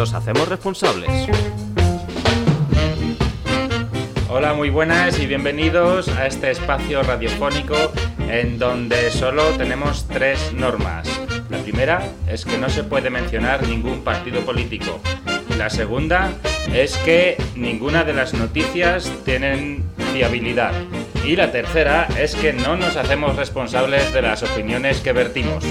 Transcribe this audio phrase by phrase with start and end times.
[0.00, 1.10] nos hacemos responsables.
[4.30, 7.76] Hola, muy buenas y bienvenidos a este espacio radiofónico
[8.30, 11.06] en donde solo tenemos tres normas.
[11.50, 15.02] La primera es que no se puede mencionar ningún partido político.
[15.58, 16.32] La segunda
[16.72, 20.72] es que ninguna de las noticias tienen fiabilidad.
[21.26, 25.62] Y la tercera es que no nos hacemos responsables de las opiniones que vertimos.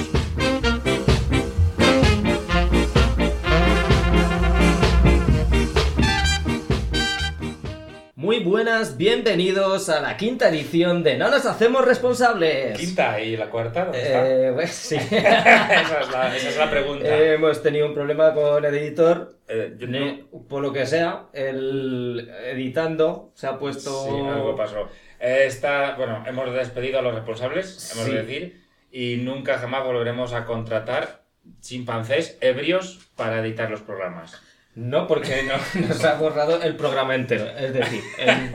[8.49, 12.77] Buenas, bienvenidos a la quinta edición de No nos hacemos responsables.
[12.79, 14.27] Quinta y la cuarta, ¿dónde está?
[14.27, 14.95] Eh, pues sí.
[15.11, 17.05] esa, es la, esa es la pregunta.
[17.07, 19.35] Eh, hemos tenido un problema con el editor.
[19.47, 24.05] Eh, yo no- Ne- Por lo que sea, el editando se ha puesto.
[24.05, 24.89] Sí, algo pasó.
[25.19, 28.11] Está, bueno, hemos despedido a los responsables, hemos Sí.
[28.13, 28.61] de decir,
[28.91, 31.23] y nunca jamás volveremos a contratar
[31.61, 34.41] chimpancés ebrios para editar los programas.
[34.79, 37.45] No, porque no- nos ha borrado el programa entero.
[37.57, 38.51] Es decir, el,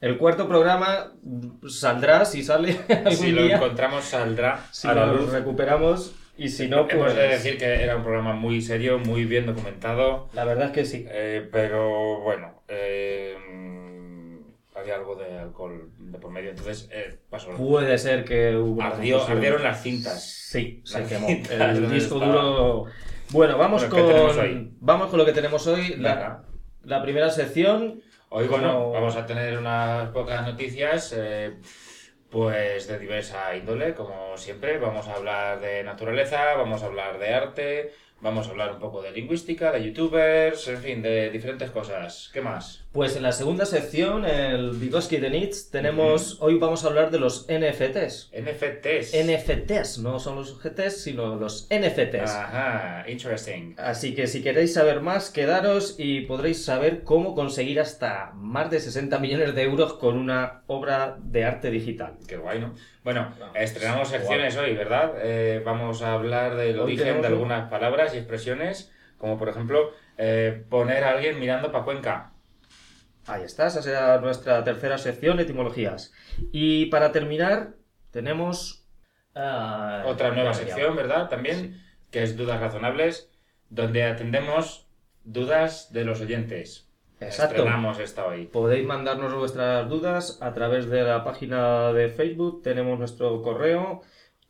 [0.00, 1.12] el cuarto programa
[1.68, 5.30] saldrá si sale algún Si lo encontramos saldrá Si a la lo luz.
[5.32, 7.16] recuperamos y si no, Hemos pues.
[7.16, 10.84] de decir que era un programa muy serio, muy bien documentado, La verdad es que
[10.86, 11.04] sí.
[11.10, 13.36] eh, pero bueno, eh,
[14.74, 17.50] había algo de alcohol de por medio, entonces eh, pasó.
[17.56, 18.80] Puede ser que hubo.
[18.80, 20.24] Ardió- ardieron las cintas.
[20.24, 21.28] Sí, se quemó.
[21.28, 22.84] El disco estaba.
[23.32, 24.76] Bueno, vamos Bueno, ¿qué tenemos con.
[24.80, 25.94] Vamos con lo que tenemos hoy.
[25.96, 26.42] La,
[27.02, 28.02] primera sección.
[28.28, 31.56] Hoy, bueno, vamos a tener unas pocas noticias, eh,
[32.28, 34.78] pues de diversa índole, como siempre.
[34.78, 39.02] Vamos a hablar de naturaleza, vamos a hablar de arte, vamos a hablar un poco
[39.02, 42.30] de lingüística, de youtubers, en fin, de diferentes cosas.
[42.32, 42.84] ¿Qué más?
[42.92, 46.38] Pues en la segunda sección, el Vygotsky de Nietzsche, tenemos.
[46.40, 48.32] Hoy vamos a hablar de los NFTs.
[48.32, 49.14] NFTs.
[49.14, 52.30] NFTs, no son los GTs, sino los NFTs.
[52.30, 53.74] Ajá, interesting.
[53.78, 58.80] Así que si queréis saber más, quedaros y podréis saber cómo conseguir hasta más de
[58.80, 62.14] 60 millones de euros con una obra de arte digital.
[62.26, 62.74] Qué guay, ¿no?
[63.02, 65.14] Bueno, No, estrenamos secciones hoy, ¿verdad?
[65.22, 69.48] Eh, vamos a hablar del Hoy origen de un- algunas palabras y expresiones, como por
[69.48, 72.32] ejemplo, eh, poner a alguien mirando para Cuenca.
[73.26, 76.12] Ahí está, esa será nuestra tercera sección, etimologías.
[76.52, 77.74] Y para terminar,
[78.10, 78.86] tenemos...
[79.34, 81.28] ah, Otra nueva sección, ¿verdad?
[81.28, 83.30] También, que es Dudas Razonables,
[83.70, 84.88] donde atendemos
[85.24, 86.89] dudas de los oyentes.
[87.20, 87.56] Exacto.
[87.56, 88.46] Estrenamos esta hoy.
[88.46, 94.00] Podéis mandarnos vuestras dudas a través de la página de Facebook, tenemos nuestro correo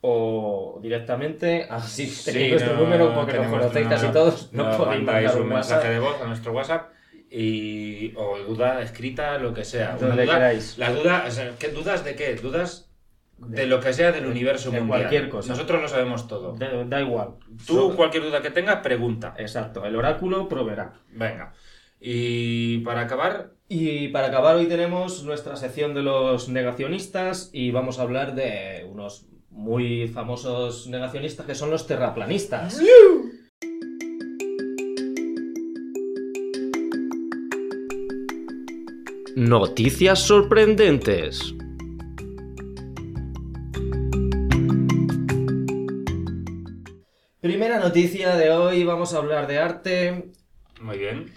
[0.00, 4.76] o directamente, así tenéis Sí, nuestro no número porque nos conocéis no, casi todos, no,
[4.76, 6.90] podéis mandáis mandar un un mensaje de voz a nuestro WhatsApp
[7.30, 9.96] y o duda escrita, lo que sea.
[9.96, 10.78] Donde duda- queráis.
[10.78, 12.34] Las dudas, o sea, ¿qué dudas de qué?
[12.34, 12.90] Dudas
[13.38, 15.00] de lo que sea del universo de mundial.
[15.02, 15.50] cualquier cosa.
[15.50, 16.54] Nosotros lo sabemos todo.
[16.56, 17.36] Da, da igual.
[17.66, 19.34] Tú, cualquier duda que tengas, pregunta.
[19.38, 20.92] Exacto, el oráculo proveerá.
[21.10, 21.52] Venga.
[22.00, 27.98] Y para acabar, Y para acabar hoy tenemos nuestra sección de los negacionistas y vamos
[27.98, 32.80] a hablar de unos muy famosos negacionistas que son los terraplanistas.
[39.36, 41.54] Noticias sorprendentes.
[47.40, 50.32] Primera noticia de hoy, vamos a hablar de arte
[50.80, 51.30] muy bien.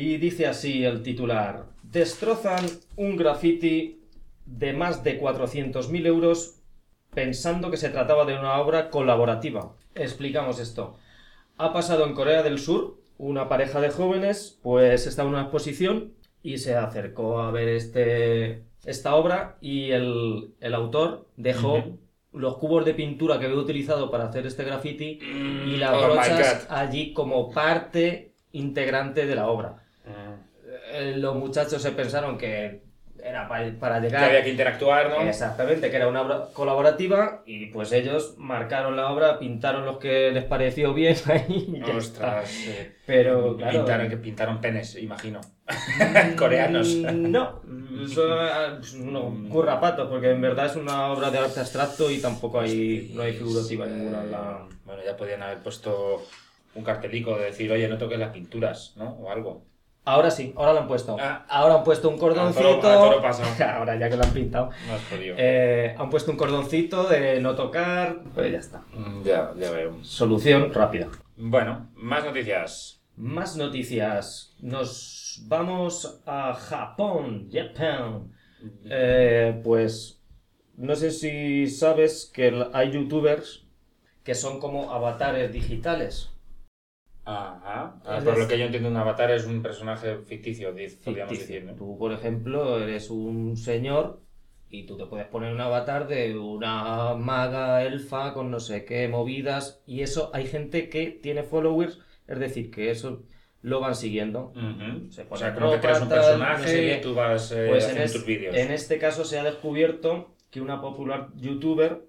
[0.00, 1.64] Y dice así el titular.
[1.82, 2.64] Destrozan
[2.94, 4.00] un graffiti
[4.46, 6.60] de más de 400.000 euros
[7.12, 9.74] pensando que se trataba de una obra colaborativa.
[9.96, 10.96] Explicamos esto.
[11.56, 16.12] Ha pasado en Corea del Sur, una pareja de jóvenes, pues está en una exposición
[16.44, 21.98] y se acercó a ver este, esta obra y el, el autor dejó
[22.32, 25.18] los cubos de pintura que había utilizado para hacer este graffiti
[25.66, 29.87] y las Oh my brochas allí como parte integrante de la obra.
[30.90, 32.82] Eh, los muchachos se pensaron que
[33.22, 35.20] era pa- para Que llegar había que interactuar, ¿no?
[35.22, 40.30] Exactamente, que era una obra colaborativa y pues ellos marcaron la obra, pintaron los que
[40.30, 42.50] les pareció bien ahí y Ostras.
[42.68, 42.92] eh.
[43.06, 45.40] Pero claro, pintaron, que pintaron penes, imagino.
[46.36, 46.88] Coreanos.
[46.96, 47.60] mm, No,
[48.06, 53.12] son no, currapatos, porque en verdad es una obra de arte abstracto y tampoco hay,
[53.14, 54.68] no hay figurativa ninguna en la...
[54.84, 56.24] Bueno, ya podían haber puesto
[56.74, 59.10] un cartelico de decir, oye, no toques las pinturas, ¿no?
[59.14, 59.64] O algo.
[60.08, 61.16] Ahora sí, ahora lo han puesto.
[61.20, 61.44] Ah.
[61.48, 62.88] Ahora han puesto un A toro- cordoncito.
[62.88, 63.48] a toro pasado.
[63.78, 64.70] ahora ya que lo han pintado.
[64.86, 65.34] No has podido.
[65.38, 68.22] Eh, han puesto un cordoncito de no tocar.
[68.34, 68.82] Pues ya está.
[68.94, 70.02] Mm, Ya, ya veo.
[70.02, 71.08] Solución rápida.
[71.36, 73.02] Bueno, más noticias.
[73.16, 74.56] Más noticias.
[74.60, 77.50] Nos vamos a Japón.
[77.52, 78.32] Japón.
[78.90, 80.22] Eh, pues
[80.76, 83.66] no sé si sabes que hay youtubers
[84.24, 86.30] que son como avatares digitales.
[87.30, 88.00] Ajá.
[88.06, 91.36] Ah, por lo que yo entiendo, un avatar es un personaje ficticio, podríamos ficticio.
[91.56, 91.64] decir.
[91.64, 91.74] ¿no?
[91.74, 94.22] Tú, por ejemplo, eres un señor
[94.70, 99.08] y tú te puedes poner un avatar de una maga elfa con no sé qué
[99.08, 103.24] movidas y eso hay gente que tiene followers, es decir, que eso
[103.60, 104.52] lo van siguiendo.
[104.56, 105.10] Ujú.
[105.10, 106.96] Se O sea, como que creas un tal, personaje no sé qué.
[106.96, 108.56] y tú vas eh, Pues en, haciendo es- tus vídeos.
[108.56, 112.04] en este caso se ha descubierto que una popular youtuber,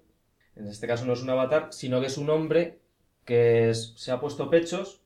[0.56, 2.78] en este caso no es un avatar, sino que es un hombre
[3.26, 4.99] que es- se ha puesto pechos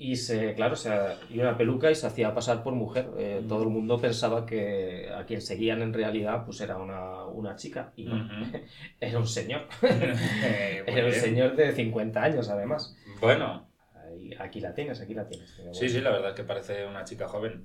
[0.00, 0.90] y se, claro, se
[1.28, 3.10] y una peluca y se hacía pasar por mujer.
[3.18, 3.42] Eh.
[3.48, 7.92] Todo el mundo pensaba que a quien seguían en realidad pues era una, una chica
[7.96, 8.28] y no,
[9.00, 9.66] era un señor.
[9.82, 12.96] Eh, Era un señor de 50 años además.
[13.20, 15.60] Bueno, Ahí- aquí la tienes, aquí la tienes.
[15.72, 17.64] Sí, sí, la verdad es que parece una chica joven.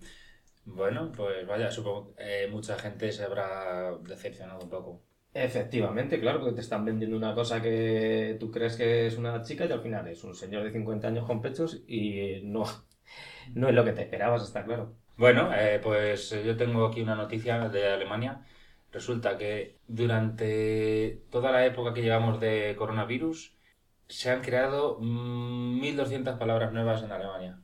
[0.65, 5.01] Bueno, pues vaya, supongo que mucha gente se habrá decepcionado un poco.
[5.35, 9.65] Efectivamente, claro, porque te están vendiendo una cosa que tú crees que es una chica
[9.65, 12.63] y al final es un señor de 50 años con pechos y no,
[13.56, 14.95] no es lo que te esperabas, está claro.
[15.18, 18.45] Bueno, eh, pues yo tengo aquí una noticia de Alemania.
[18.91, 23.57] Resulta que durante toda la época que llevamos de coronavirus
[24.07, 27.62] se han creado mm, 1.200 palabras nuevas en Alemania.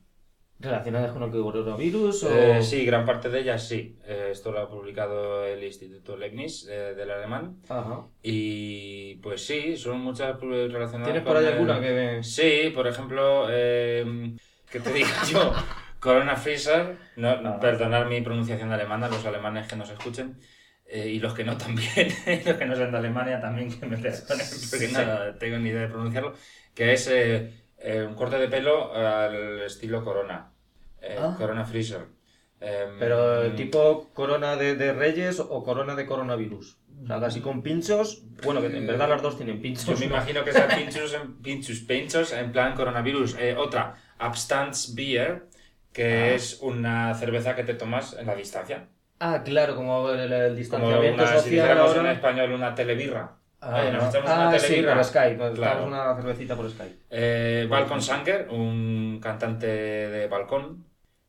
[0.60, 2.30] ¿Relacionadas con el coronavirus o...?
[2.36, 3.96] Eh, sí, gran parte de ellas sí.
[4.04, 7.56] Eh, esto lo ha publicado el Instituto Leibniz eh, del alemán.
[7.68, 8.06] Ajá.
[8.22, 12.20] Y pues sí, son muchas eh, relacionadas ¿Tienes por ahí el- alguna que...?
[12.22, 14.34] Sí, por ejemplo, eh,
[14.70, 15.52] ¿qué te digo yo?
[15.98, 20.38] Corona Freezer, no, perdonar mi pronunciación de alemana, los alemanes que nos escuchen,
[20.86, 22.08] eh, y los que no también,
[22.46, 24.92] los que no sean de Alemania también que me perdonen, porque Sí.
[24.94, 26.32] no tengo ni idea de pronunciarlo,
[26.74, 30.49] que es eh, eh, un corte de pelo al estilo Corona,
[31.02, 31.34] eh, Ah.
[31.38, 32.06] Corona Freezer.
[32.62, 36.76] Eh, Pero tipo corona de, de reyes o corona de coronavirus.
[37.02, 38.22] O sea, casi con pinchos.
[38.44, 39.86] Bueno, que en verdad las dos tienen pinchos.
[39.86, 40.16] Yo me ¿no?
[40.16, 43.36] imagino que sea pinchos, pinchos, pinchos en plan coronavirus.
[43.38, 45.46] Eh, otra, Abstandsbier,
[45.92, 46.34] que Ah.
[46.34, 48.88] es una cerveza que te tomas en la distancia.
[49.18, 52.12] Ah, claro, como el, el Como distanciamiento una, si social dijéramos en ahora.
[52.12, 53.36] español una telebirra.
[53.62, 54.94] Ah, Oye, nos echamos ah, una sí, telebirra.
[54.94, 55.36] por Skype.
[55.36, 55.84] Nos Claro.
[55.86, 56.96] una cervecita por Skype.
[57.10, 60.84] Eh, Balcon Sanger, un cantante de balcón.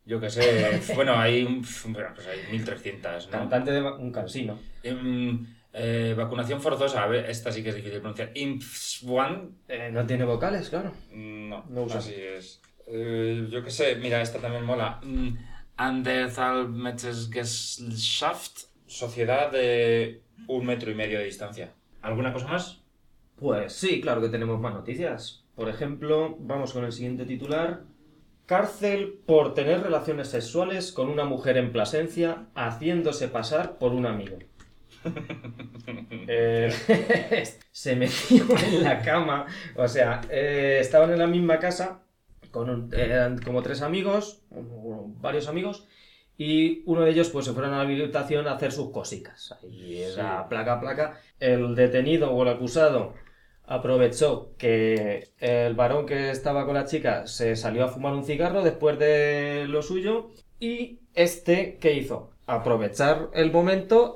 [0.05, 3.31] Yo que sé, bueno, hay, un- bueno, pues hay 1300, ¿no?
[3.31, 4.59] Cantante de un cansino.
[4.83, 8.31] Em, eh, vacunación forzosa, a ver, esta sí que es difícil de pronunciar.
[8.35, 10.93] Impfswan, Eh, no tiene vocales, claro.
[11.13, 11.99] No, No usa.
[11.99, 12.61] así es.
[12.87, 14.99] Eh, yo qué sé, mira, esta también mola.
[15.03, 15.37] Mm,
[15.77, 21.71] Anderthalmetzgesellschaft, sociedad de un metro y medio de distancia.
[22.01, 22.81] ¿Alguna cosa más?
[23.37, 25.43] Pues sí, claro que tenemos más noticias.
[25.55, 27.83] Por ejemplo, vamos con el siguiente titular.
[28.55, 34.39] Cárcel por tener relaciones sexuales con una mujer en Plasencia haciéndose pasar por un amigo.
[36.27, 36.69] Eh,
[37.71, 39.45] se metió en la cama,
[39.77, 42.01] o sea, eh, estaban en la misma casa,
[42.51, 45.87] con un- eran como tres amigos, varios amigos,
[46.37, 49.53] y uno de ellos pues se fueron a la habitación a hacer sus cositas.
[49.63, 50.49] Ahí era Sí.
[50.49, 51.21] placa a placa.
[51.39, 53.13] El detenido o el acusado
[53.65, 58.63] aprovechó que el varón que estaba con la chica se salió a fumar un cigarro
[58.63, 62.31] después de lo suyo y este, ¿qué hizo?
[62.45, 64.15] Aprovechar el momento,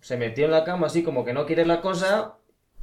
[0.00, 2.38] se metió en la cama así como que no quiere la cosa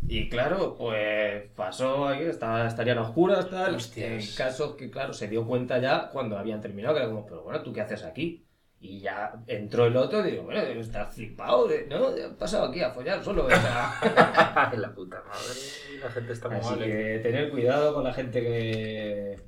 [0.07, 3.75] y claro, pues pasó ahí, estaba, estarían oscuras, tal.
[3.75, 4.29] Hostias.
[4.29, 7.43] El caso que, claro, se dio cuenta ya cuando habían terminado, que era como, pero
[7.43, 8.44] bueno, ¿tú qué haces aquí?
[8.87, 12.15] Y ya entró el otro y digo, bueno, estás flipado, de- ¿no?
[12.15, 13.45] He pasado aquí a follar solo.
[13.45, 14.71] o sea.
[14.77, 15.59] la puta madre,
[16.01, 16.83] la gente está muy Así mal.
[16.83, 16.87] ¿eh?
[16.87, 19.39] que tener cuidado con la gente que.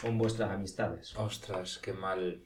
[0.00, 1.14] con vuestras amistades.
[1.16, 2.42] Ostras, qué mal.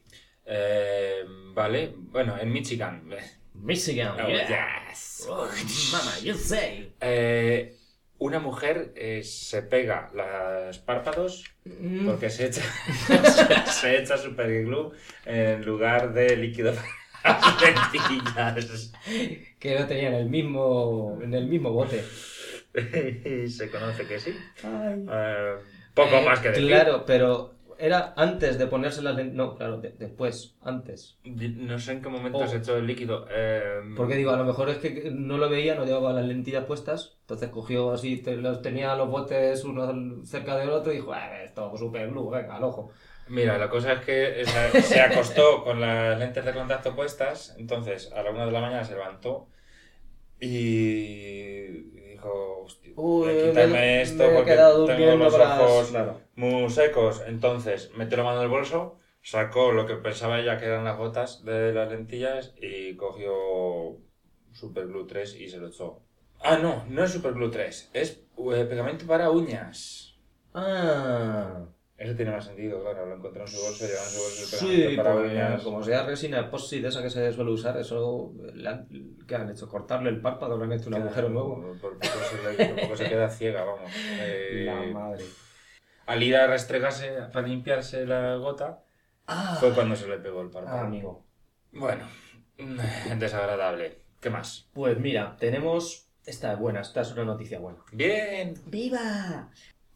[0.46, 3.10] Eh, vale, bueno, en Michigan.
[3.12, 3.18] eh,
[3.54, 5.26] Michigan, Oh, yes.
[5.28, 5.46] Oh,
[5.92, 6.92] mama, you say.
[7.00, 7.76] Eh,
[8.18, 14.90] una mujer eh, se pega los párpados Mm, porque se echa, se, se echa superglue
[15.25, 16.75] en lugar de líquido
[17.23, 17.62] para las
[17.94, 18.92] lentillas.
[19.59, 21.18] Que no tenían el mismo.
[21.23, 22.04] en el mismo bote.
[23.49, 24.37] Se conoce que sí.
[24.62, 25.06] Ay.
[25.11, 25.54] Eh,
[25.94, 26.66] poco Eh, más que decir.
[26.66, 29.34] Claro, pero era antes de ponerse las lentes.
[29.34, 31.18] No, claro, de- después, antes.
[31.24, 32.46] No sé en qué momento Oh.
[32.46, 33.26] se echó el líquido.
[33.30, 36.64] eh, Porque digo, a lo mejor es que no lo veía, no llevaba las lentillas
[36.64, 37.16] puestas.
[37.20, 41.42] Entonces cogió así, te- los, tenía los botes uno cerca del otro y dijo, "Ah,
[41.42, 42.90] esto super glue, venga, al ojo.
[43.28, 44.44] Mira, la cosa es que
[44.82, 48.84] se acostó con las lentes de contacto puestas, entonces a la una de la mañana
[48.84, 49.48] se levantó
[50.40, 52.03] y
[52.82, 55.92] dijo, Uy, quítame me- esto me porque tengo los las- ojos
[56.36, 57.22] muy secos.
[57.26, 60.96] Entonces metió la mano en el bolso, sacó lo que pensaba ella que eran las
[60.98, 63.32] gotas de las lentillas y cogió
[64.52, 66.00] Superglue 3 y se lo echó.
[66.40, 70.16] Ah, no, no es Superglue 3, es eh, pegamento para uñas.
[70.52, 71.66] Ah,
[72.04, 73.06] Eso tiene más sentido, claro.
[73.06, 75.62] Lo encontró en su bolso, lleva en su bolso Sí, para porque uñas.
[75.62, 78.87] como sea resina epoxi de esa que se suele usar, eso le han,
[79.26, 79.68] ¿qué han hecho?
[79.68, 80.58] ¿Cortarle el párpado?
[80.58, 81.76] ¿Le han hecho un agujero nuevo?
[81.80, 83.90] Por poco se, le- por poco se queda ciega, vamos.
[84.20, 85.25] Eh, La madre.
[86.06, 88.80] al ir a restregarse para limpiarse la gota,
[89.26, 90.76] Ah, fue cuando se le pegó el párpado.
[90.76, 91.25] ah, amigo.
[91.73, 92.06] Bueno,
[92.58, 92.78] mm,
[93.18, 94.02] desagradable.
[94.20, 94.68] ¿Qué más?
[94.75, 96.02] Pues mira, tenemos...
[96.26, 97.80] Esta es buena, esta es una noticia buena.
[97.92, 98.54] Bien.
[98.66, 99.50] ¡Viva!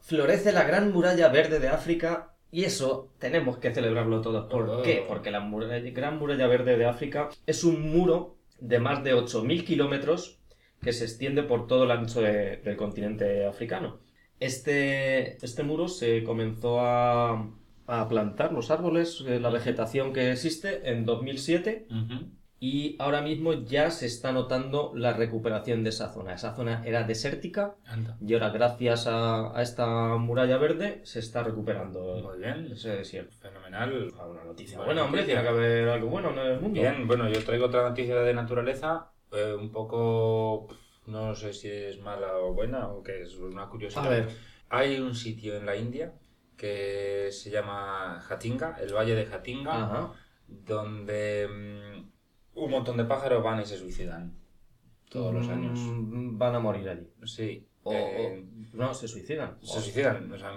[0.09, 4.50] Florece la gran muralla verde de África y eso tenemos que celebrarlo todos.
[4.50, 4.83] ¿Por Oh.
[4.83, 5.05] qué?
[5.07, 9.67] Porque la muralla- gran muralla verde de África es un muro de más de 8.000
[9.67, 10.38] kilómetros
[10.81, 13.99] que se extiende por todo el ancho de- del continente africano.
[14.41, 17.47] Este, este muro se comenzó a,
[17.87, 21.87] a plantar los árboles, eh, la vegetación que existe en 2007
[22.61, 26.35] y ahora mismo ya se está notando la recuperación de esa zona.
[26.35, 28.17] Esa zona era desértica Anda.
[28.21, 29.87] y ahora, gracias a, a esta
[30.17, 32.69] muralla verde, se está recuperando Muy bien.
[32.73, 33.37] ese desierto.
[33.41, 34.12] Fenomenal.
[34.19, 35.41] Ah, Una noticia Buena buena, hombre, noticia.
[35.43, 36.81] tiene que haber algo bueno en el mundo.
[36.81, 40.67] Bien, bueno, yo traigo otra noticia de naturaleza, eh, un poco,
[41.07, 44.07] no sé si es mala o buena o que es una curiosidad.
[44.07, 44.29] A ver,
[44.71, 46.12] Hay un sitio en la India
[46.57, 50.12] que se llama Jatinga, el Valle de Jatinga, ajá,
[50.49, 51.98] donde mm,
[52.59, 54.35] un montón de pájaros van y se suicidan
[55.09, 55.79] todos los años.
[55.79, 57.09] Mm, Van a morir allí.
[57.25, 57.67] Sí.
[57.83, 59.57] O, eh, o- no, se suicidan.
[59.62, 60.31] se suicidan.
[60.33, 60.53] O sea,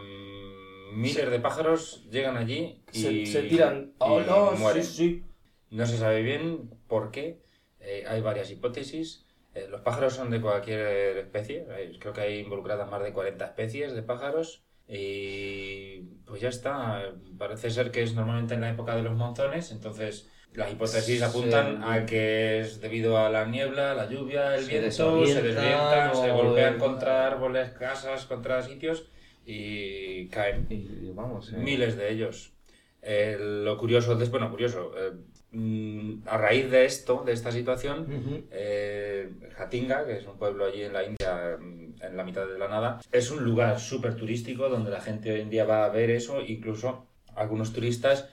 [0.93, 3.91] miles de pájaros llegan allí y se, se tiran.
[3.91, 4.51] y ¡Oh, no!
[4.53, 4.83] mueren.
[4.83, 5.23] Sí, sí.
[5.69, 7.39] No se sabe bien por qué.
[7.79, 9.25] eh, hay varias hipótesis.
[9.53, 11.65] Eh, los pájaros son de cualquier especie.
[11.99, 14.63] creo que hay involucradas más de 40 especies de pájaros.
[14.87, 17.13] Y pues ya está.
[17.37, 19.71] Parece ser que es normalmente en la época de los monzones.
[19.71, 24.79] Entonces las hipótesis apuntan a que es debido a la niebla, la lluvia, el Se
[24.79, 29.09] viento, se desorientan desvientan, se o golpean de- contra árboles, casas, contra sitios
[29.45, 30.67] y caen.
[30.69, 32.53] Y, y vamos, eh, Miles de ellos.
[33.01, 35.11] Eh, lo curioso, es, bueno, curioso, eh,
[35.51, 38.05] mm, a raíz de esto, de esta situación,
[38.51, 42.59] eh, Jatinga, que es un pueblo allí en la India, mm, en la mitad de
[42.59, 45.89] la nada, es un lugar súper turístico donde la gente hoy en día va a
[45.89, 48.29] ver eso, incluso algunos turistas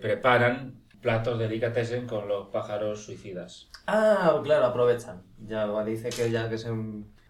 [0.00, 3.68] preparan platos delicatessen con los pájaros suicidas.
[3.86, 5.22] Ah, claro, aprovechan.
[5.46, 6.70] Ya dice que ya que se,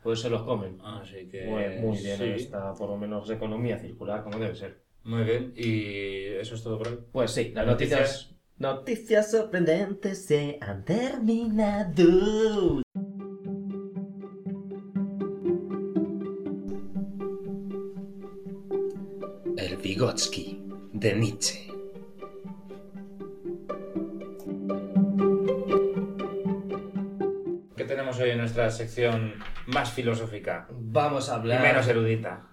[0.01, 0.79] pues se los comen.
[0.81, 1.45] Así que...
[1.47, 2.25] Muy, muy bien, sí.
[2.45, 4.85] está por lo menos economía circular, como debe ser.
[5.03, 7.01] Muy bien, y eso es todo por hoy.
[7.11, 8.01] Pues sí, las Noticias.
[8.01, 8.31] noticias.
[8.59, 12.05] Noticias sorprendentes se han terminado.
[19.57, 20.63] El Vygotsky
[20.93, 21.74] de Nietzsche.
[28.55, 29.35] Nuestra sección
[29.67, 31.63] más filosófica Vamos a y hablar.
[31.63, 32.49] menos erudita?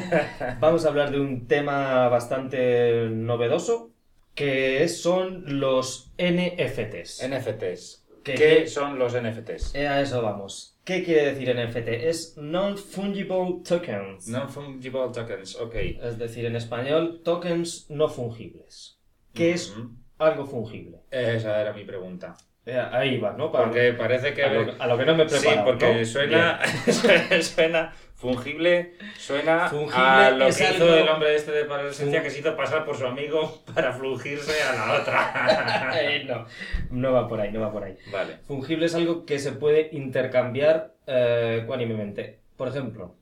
[0.60, 3.90] Vamos a hablar de un tema bastante novedoso
[4.34, 7.26] que son los NFTs.
[7.26, 8.06] NFTs.
[8.22, 9.74] ¿Qué- son los NFTs?
[9.74, 10.76] Eh, A eso vamos.
[10.84, 11.88] ¿Qué quiere decir NFT?
[11.88, 14.28] Es Non-Fungible Tokens.
[14.28, 15.74] Non-fungible tokens, ok.
[16.02, 18.98] Es decir, en español, tokens no fungibles.
[19.32, 19.74] ¿Qué es
[20.18, 20.98] algo fungible?
[21.10, 22.36] Esa era mi pregunta.
[22.66, 23.52] Eh, Ahí va, ¿no?
[23.52, 24.42] Para- Porque parece que...
[24.44, 26.04] a, lo, a lo que no me he Sí, porque ¿no?
[26.04, 26.58] suena,
[27.40, 32.24] suena fungible, suena Fungible a lo que hizo algo- el hombre este de adolescencia Fun-
[32.24, 35.92] que se hizo pasar por su amigo para flugirse a la otra.
[36.26, 36.46] No,
[36.90, 37.96] no va por ahí, no va por ahí.
[38.10, 38.38] vale.
[38.48, 42.40] Fungible es algo que se puede intercambiar eh, ecuánimemente.
[42.56, 43.14] Por ejemplo,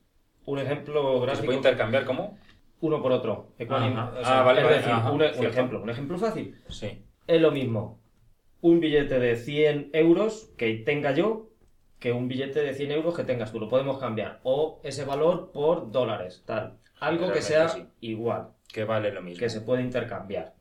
[0.46, 2.38] un ejemplo ¿Se gráfico, puede intercambiar cómo?
[2.80, 3.48] uno por otro.
[3.58, 4.00] ecuánime.
[4.00, 4.12] Ajá.
[4.18, 5.46] O sea, Ah, vale, es vale, decir, ajá, un, un cierto.
[5.48, 6.58] ejemplo, un ejemplo fácil.
[6.68, 7.02] Sí.
[7.26, 7.98] Es lo mismo
[8.64, 11.50] un billete de 100 euros que tenga yo
[11.99, 13.61] que un billete de 100 euros que tengas tú.
[13.61, 14.40] Lo podemos cambiar.
[14.42, 16.78] O ese valor por dólares, tal.
[16.99, 19.38] Algo que sea igual, Que vale lo mismo.
[19.38, 20.54] que se puede intercambiar.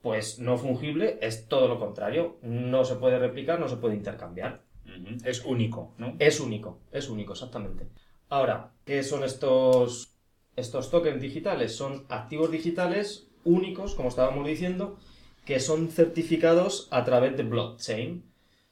[0.00, 2.38] Pues no fungible es todo lo contrario.
[2.42, 4.62] No se puede replicar, no se puede intercambiar.
[5.24, 6.14] Es único, ¿no?
[6.20, 7.88] Es único, es único, exactamente.
[8.28, 10.14] Ahora, ¿qué son estos,
[10.54, 11.74] estos tokens digitales?
[11.74, 14.98] Son activos digitales únicos, como estábamos diciendo,
[15.44, 18.24] que son certificados a través de blockchain.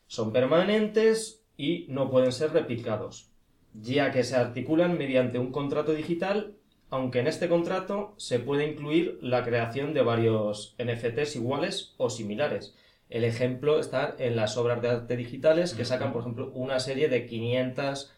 [0.06, 3.30] Son permanentes y no pueden ser replicados,
[3.74, 6.54] ya que se articulan mediante un contrato digital,
[6.88, 12.74] aunque en este contrato se puede incluir la creación de varios NFTs iguales o similares.
[13.08, 17.08] El ejemplo está en las obras de arte digitales que sacan, por ejemplo, una serie
[17.08, 18.12] de 500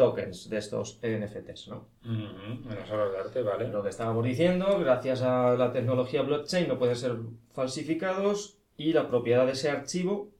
[0.00, 1.88] tokens de estos NFTs, ¿no?
[2.02, 2.70] Ujú.
[2.70, 3.68] En las obras de arte, vale.
[3.68, 7.16] Lo que estábamos diciendo, gracias a la tecnología blockchain no pueden ser
[7.52, 10.30] falsificados y la propiedad de ese archivo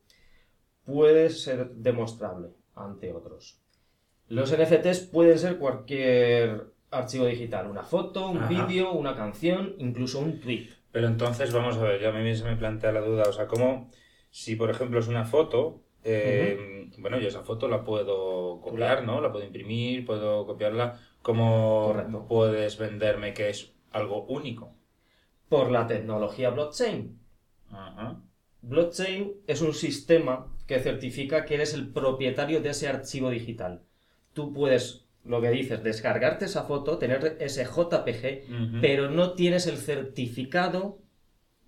[0.87, 3.61] puede ser demostrable ante otros.
[4.29, 7.67] Los NFTs pueden ser cualquier archivo digital.
[7.67, 10.69] Una foto, un vídeo, una canción, incluso un tweet.
[10.90, 13.47] Pero entonces, vamos a ver, ya a mí se me plantea la duda, o sea,
[13.47, 13.90] ¿cómo,
[14.31, 19.21] si por ejemplo es una foto, eh, bueno, yo esa foto la puedo copiar, ¿no?
[19.21, 22.26] La puedo imprimir, puedo copiarla, ¿cómo Correcto.
[22.28, 24.75] puedes venderme que es algo único?
[25.49, 27.19] Por la tecnología blockchain.
[28.62, 33.83] Blockchain es un sistema que certifica que eres el propietario de ese archivo digital.
[34.33, 39.78] Tú puedes, lo que dices, descargarte esa foto, tener ese JPG, pero no tienes el
[39.78, 40.99] certificado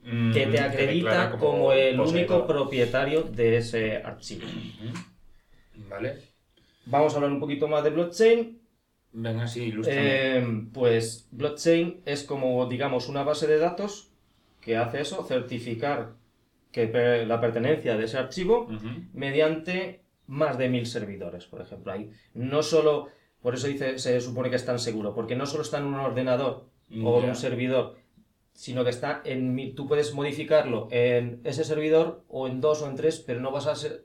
[0.04, 2.08] Mm, que te declara acredita como, el poseedor.
[2.08, 4.46] único propietario de ese archivo.
[5.88, 6.18] Vale.
[6.86, 8.60] Vamos a hablar un poquito más de blockchain.
[9.12, 10.00] Venga, sí, ilústrame.
[10.38, 14.10] Eh, pues blockchain es como, digamos, una base de datos
[14.60, 16.14] que hace eso, certificar
[16.72, 18.68] que per- la pertenencia de ese archivo
[19.12, 21.92] mediante más de mil servidores, por ejemplo.
[21.92, 23.08] Ahí no solo,
[23.42, 25.94] por eso dice, se supone que es tan seguro, porque no solo está en un
[25.94, 26.68] ordenador
[27.04, 27.96] o en un servidor,
[28.52, 29.74] sino que está en.
[29.74, 33.66] Tú puedes modificarlo en ese servidor o en dos o en tres, pero no vas
[33.66, 34.02] a ser-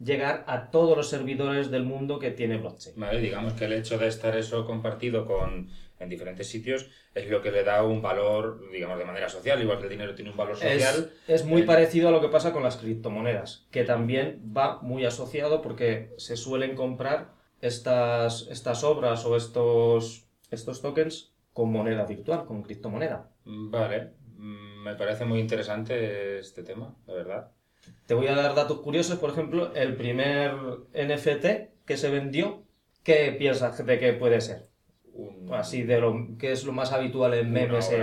[0.00, 2.96] llegar a todos los servidores del mundo que tiene blockchain.
[2.98, 5.70] Vale, digamos que el hecho de estar eso compartido con,
[6.00, 9.78] en diferentes sitios es lo que le da un valor, digamos, de manera social, igual
[9.78, 11.12] que el dinero tiene un valor social.
[11.28, 14.80] Es, es muy Eh, parecido a lo que pasa con las criptomonedas, que también va
[14.82, 22.04] muy asociado porque se suelen comprar estas, estas obras o estos, estos tokens con moneda
[22.04, 23.30] virtual, con criptomoneda.
[23.44, 27.50] Vale, mm, me parece muy interesante este tema, la verdad.
[28.06, 30.52] Te voy a dar datos curiosos, por ejemplo, el primer
[30.94, 32.62] NFT que se vendió,
[33.02, 34.68] ¿qué piensas de que puede ser?
[35.12, 37.90] Un- Así de lo que es lo más habitual en memes.
[37.92, 38.02] en-.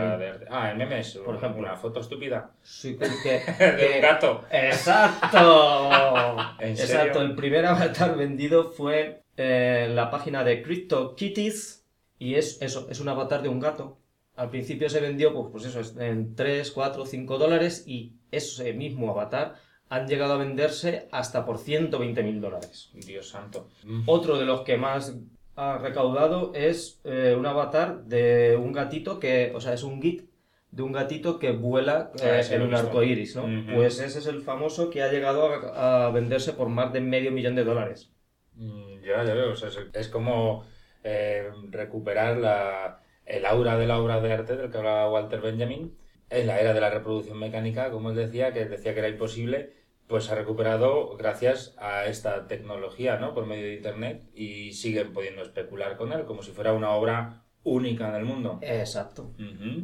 [0.49, 1.59] Ah, en memes, Por ejemplo.
[1.61, 4.43] una foto estúpida Sí, que- que- de un gato.
[4.51, 6.37] ¡Exacto!
[6.59, 6.95] ¿En serio?
[6.95, 11.85] Exacto, el primer avatar vendido fue eh, en la página de CryptoKitties
[12.19, 13.97] y es eso, es un avatar de un gato.
[14.41, 18.73] Al principio se vendió, pues, pues eso, es en 3, 4, 5 dólares y ese
[18.73, 19.55] mismo avatar
[19.89, 22.89] han llegado a venderse hasta por 120 mil dólares.
[22.93, 23.67] Dios santo.
[23.83, 25.15] Mm, Otro de los que más
[25.55, 30.29] ha recaudado es eh, un avatar de un gatito que, o sea, es un git
[30.71, 33.43] de un gatito que vuela eh, Ah, ese en un arco iris, ¿no?
[33.75, 37.31] Pues ese es el famoso que ha llegado a, a venderse por más de medio
[37.31, 38.09] millón de dólares.
[38.55, 39.51] Mm, Ya, ya veo.
[39.51, 40.63] o sea, es, es como
[41.03, 45.95] eh, recuperar la, el aura de la obra de arte del que hablaba Walter Benjamin
[46.29, 49.73] en la era de la reproducción mecánica, como él decía, que decía que era imposible,
[50.07, 53.33] pues ha recuperado gracias a esta tecnología, ¿no?
[53.33, 57.45] Por medio de Internet y siguen pudiendo especular con él como si fuera una obra
[57.63, 58.59] única en el mundo.
[58.61, 59.33] Exacto,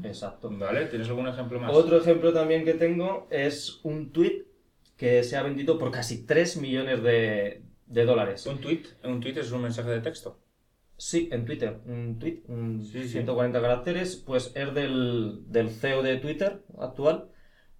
[0.03, 0.49] exacto.
[0.51, 1.73] Vale, ¿tienes algún ejemplo más?
[1.73, 4.45] Otro ejemplo también que tengo es un tweet
[4.97, 8.45] que se ha vendido por casi 3 millones de, de dólares.
[8.47, 10.39] Un tweet, un tweet es un mensaje de texto.
[10.97, 13.09] Sí, en Twitter, un tweet, un Sí, sí.
[13.09, 17.29] 140 caracteres, pues es del, del CEO de Twitter actual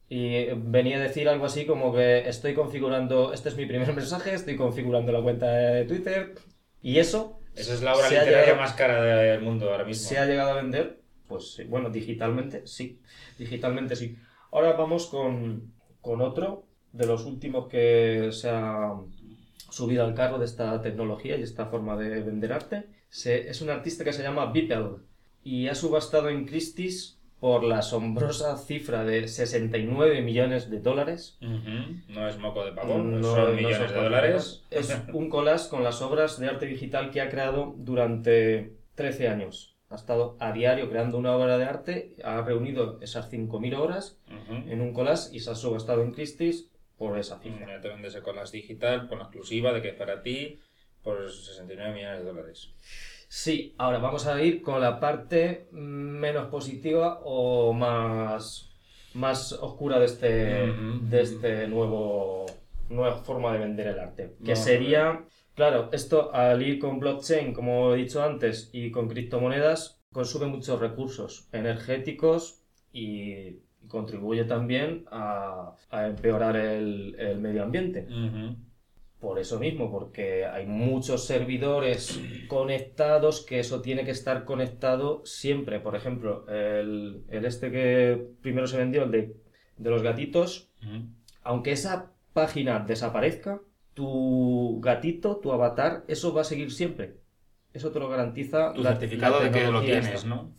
[0.07, 4.33] y venía a decir algo así como que estoy configurando, este es mi primer mensaje,
[4.33, 6.35] estoy configurando la cuenta de Twitter
[6.81, 10.07] y eso Esa es la obra literaria llegado- más cara del mundo ahora mismo.
[10.07, 13.01] se ha llegado a vender, pues sí, bueno, digitalmente sí,
[13.39, 14.15] digitalmente sí.
[14.51, 18.93] Ahora vamos con, con otro de los últimos que se ha
[19.71, 22.85] subido al carro de esta tecnología y esta forma de vender arte.
[23.09, 24.97] Se- es un artista que se llama Beeple
[25.43, 31.37] y ha subastado en Christie's por la asombrosa cifra de 69 millones de dólares.
[31.41, 34.63] No es moco de pavón, No- son no millones son de dólares.
[34.71, 39.75] Es un collage con las obras de arte digital que ha creado durante 13 años.
[39.89, 44.69] Ha estado a diario creando una obra de arte, ha reunido esas 5.000 horas Ujú.
[44.69, 47.67] en un collage y se ha subastado en Christie's por esa cifra.
[47.67, 50.59] Ya te vendes con las digital, con la exclusiva de que es para ti,
[51.07, 52.69] por 69 millones de dólares.
[53.29, 58.69] Sí, ahora vamos a ir con la parte menos positiva o más,
[59.13, 61.07] más oscura de este, Ujú.
[61.09, 62.45] de este nuevo
[62.89, 64.35] nueva forma de vender el arte.
[64.43, 65.23] Que sería,
[65.55, 70.77] claro, esto al ir con blockchain, como he dicho antes, y con criptomonedas, consume muchos
[70.79, 78.07] recursos energéticos y contribuye también a, a empeorar el, el medio ambiente.
[78.09, 78.66] Ujú.
[79.19, 85.79] Por eso mismo, porque hay muchos servidores conectados que eso tiene que estar conectado siempre.
[85.79, 89.35] Por ejemplo, el, el este que primero se vendió, el de,
[89.77, 90.69] de los gatitos,
[91.43, 93.59] aunque esa página desaparezca,
[93.95, 97.15] tu gatito, tu avatar, eso va a seguir siempre.
[97.73, 100.27] Eso te lo garantiza Tu la- certificado la de que lo tienes, esta.
[100.27, 100.51] ¿no?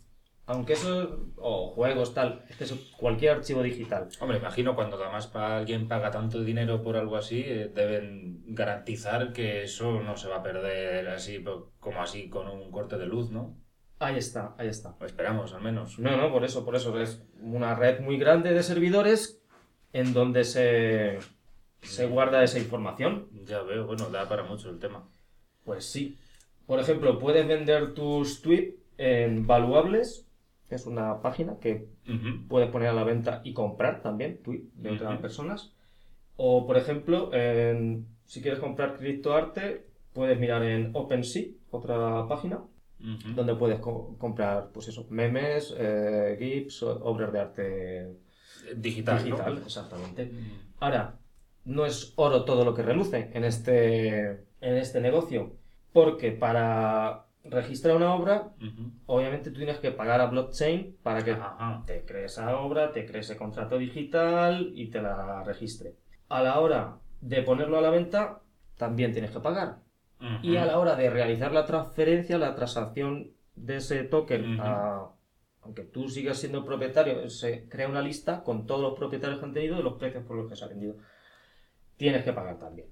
[0.49, 4.09] Aunque eso, o juegos, tal, es que eso- cualquier archivo digital.
[4.19, 9.63] Hombre, imagino cuando además alguien paga tanto dinero por algo así, eh, deben garantizar que
[9.65, 11.45] eso no se va a perder así
[11.79, 13.57] como así con un corte de luz, ¿no?
[13.99, 14.95] Ahí está, ahí está.
[15.05, 15.99] Esperamos, al menos.
[15.99, 16.99] No, no, por eso, por eso.
[16.99, 19.43] Es una red muy grande de servidores
[19.93, 21.19] en donde se,
[21.83, 23.29] se guarda esa información.
[23.45, 25.07] Ya veo, bueno, da para mucho el tema.
[25.65, 26.17] Pues sí.
[26.67, 30.28] Por ejemplo, puedes vender tus tweets en Valuables,
[30.75, 31.89] es una página que
[32.49, 35.73] puedes poner a la venta y comprar también tweets de otras personas.
[36.37, 42.61] O, por ejemplo, en- si quieres comprar criptoarte, puedes mirar en OpenSea, otra página,
[43.35, 48.17] donde puedes co- comprar, pues eso, memes, eh, GIFs, obras de arte
[48.77, 49.61] Digital, digital, ¿no?
[49.63, 50.31] exactamente.
[50.81, 51.19] Ahora,
[51.65, 54.29] no es oro todo lo que reluce en este,
[54.61, 55.53] en este negocio,
[55.93, 58.51] porque para registrar una obra,
[59.07, 61.83] obviamente tú tienes que pagar a blockchain para que Ajá.
[61.87, 65.95] te cree esa obra, te cree ese contrato digital y te la registre.
[66.29, 68.41] A la hora de ponerlo a la venta,
[68.77, 69.79] también tienes que pagar.
[70.43, 75.09] Y a la hora de realizar la transferencia, la transacción de ese token, a-
[75.63, 79.53] aunque tú sigas siendo propietario, se crea una lista con todos los propietarios que han
[79.53, 80.97] tenido y los precios por los que se ha vendido.
[81.97, 82.89] Tienes que pagar también.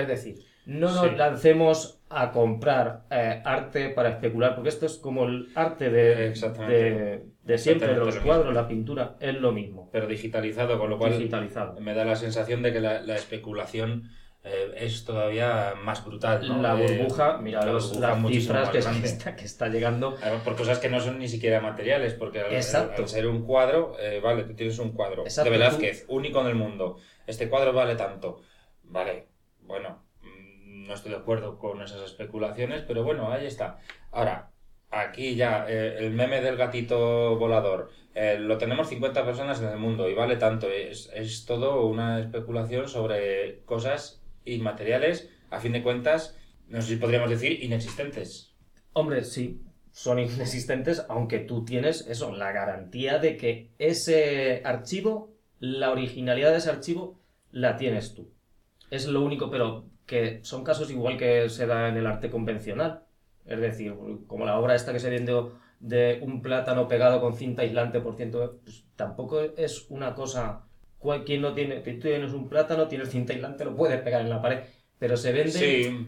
[0.00, 1.16] Es decir, no nos Sí.
[1.16, 6.74] lancemos a comprar eh, arte para especular, porque esto es como el arte de, Exactamente.
[6.74, 8.60] de, de siempre, de los lo cuadros, mismo.
[8.60, 9.88] la pintura, es lo mismo.
[9.92, 11.78] Pero digitalizado, con lo cual digitalizado.
[11.80, 14.10] me da la sensación de que la, la especulación
[14.46, 16.46] eh, es todavía más brutal.
[16.46, 16.60] ¿no?
[16.62, 20.16] La Eh, burbuja, mira la burbuja las cifras que, está, que está llegando.
[20.22, 24.20] Además, por cosas que no son ni siquiera materiales, porque al, ser un cuadro, eh,
[24.22, 26.98] vale, tú tienes un cuadro Exacto, de Velázquez, único en el mundo.
[27.26, 28.42] Este cuadro vale tanto.
[28.82, 29.28] Vale,
[29.66, 33.78] bueno, mm, no estoy de acuerdo con esas especulaciones, pero bueno, ahí está.
[34.10, 34.50] Ahora,
[34.90, 39.78] aquí ya, eh, el meme del gatito volador, eh, lo tenemos 50 personas en el
[39.78, 40.68] mundo y vale tanto.
[40.68, 46.96] Es, es todo una especulación sobre cosas inmateriales, a fin de cuentas, no sé si
[46.96, 48.54] podríamos decir inexistentes.
[48.92, 55.90] Hombre, sí, son inexistentes, aunque tú tienes eso, la garantía de que ese archivo, la
[55.90, 58.33] originalidad de ese archivo, la tienes tú.
[58.94, 63.02] Es lo único, pero que son casos igual que se da en el arte convencional.
[63.44, 63.94] Es decir,
[64.26, 68.16] como la obra esta que se vendió de un plátano pegado con cinta aislante por
[68.16, 70.62] ciento, pues tampoco es una cosa.
[71.26, 74.40] Quien no tiene, tú tienes un plátano, tienes cinta aislante, lo puedes pegar en la
[74.40, 74.60] pared,
[74.98, 75.50] pero se vende.
[75.50, 76.06] Sí,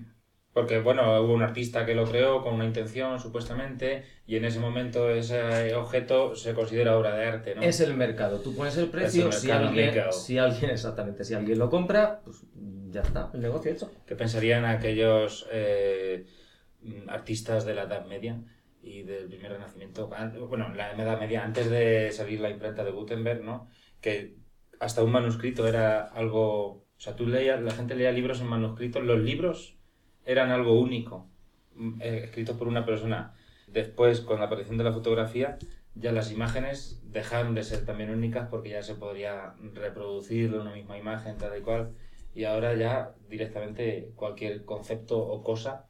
[0.54, 4.58] porque bueno, hubo un artista que lo creó con una intención, supuestamente, y en ese
[4.58, 7.60] momento ese objeto se considera obra de arte, ¿no?
[7.60, 8.40] Es el mercado.
[8.40, 12.46] Tú pones el precio, el si alguien, si alguien, exactamente, si alguien lo compra, pues
[12.96, 13.90] ya está, el negocio hecho.
[14.06, 16.26] ¿Qué pensarían aquellos eh,
[17.08, 18.40] artistas de la Edad Media
[18.82, 20.10] y del primer Renacimiento?
[20.14, 23.68] An- Bueno, la Edad Media, antes de salir la imprenta de Gutenberg, ¿no?
[24.00, 24.36] Que
[24.80, 26.84] hasta un manuscrito era algo...
[26.98, 29.76] O sea, tú leías, la gente leía libros en manuscrito, los libros
[30.24, 31.28] eran algo único,
[31.74, 33.34] mm, eh, escritos por una persona.
[33.66, 35.58] Después, con la aparición de la fotografía,
[35.94, 40.96] ya las imágenes dejaron de ser también únicas porque ya se podría reproducir una misma
[40.98, 41.92] imagen tal y cual
[42.36, 45.88] y ahora ya directamente cualquier concepto o cosa,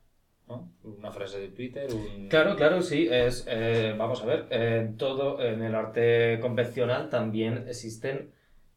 [0.48, 0.72] ¿no?
[0.84, 2.28] Una frase de Twitter, un...
[2.28, 7.66] Claro, claro, sí, es, eh, vamos a ver, en todo, en el arte convencional también
[7.68, 8.30] existen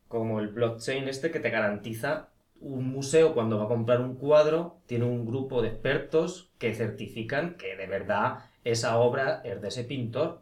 [0.08, 2.29] como el blockchain este que te garantiza
[2.60, 7.55] un museo cuando va a comprar un cuadro, tiene un grupo de expertos que certifican
[7.55, 10.41] que de verdad esa obra es de ese pintor.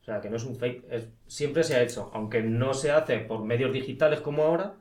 [0.00, 0.84] O sea, que no es un fake.
[0.90, 4.74] es- siempre se ha hecho, aunque no se hace por medios digitales como ahora,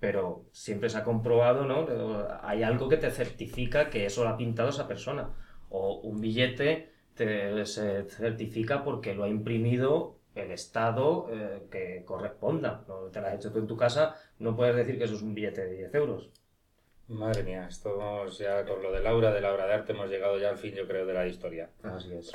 [0.00, 1.86] pero siempre se ha comprobado, ¿no?
[2.42, 5.30] Hay algo que te certifica que eso lo ha pintado esa persona.
[5.70, 12.84] O un billete te, se certifica porque lo ha imprimido el Estado eh, que corresponda.
[12.86, 15.22] No te lo has hecho tú en tu casa, no puedes decir que eso es
[15.22, 16.30] un billete de 10 euros.
[17.08, 20.38] Madre mía, estamos ya con lo de Laura, de la obra de arte, hemos llegado
[20.38, 21.70] ya al fin, yo creo, de la historia.
[21.82, 22.30] Así es.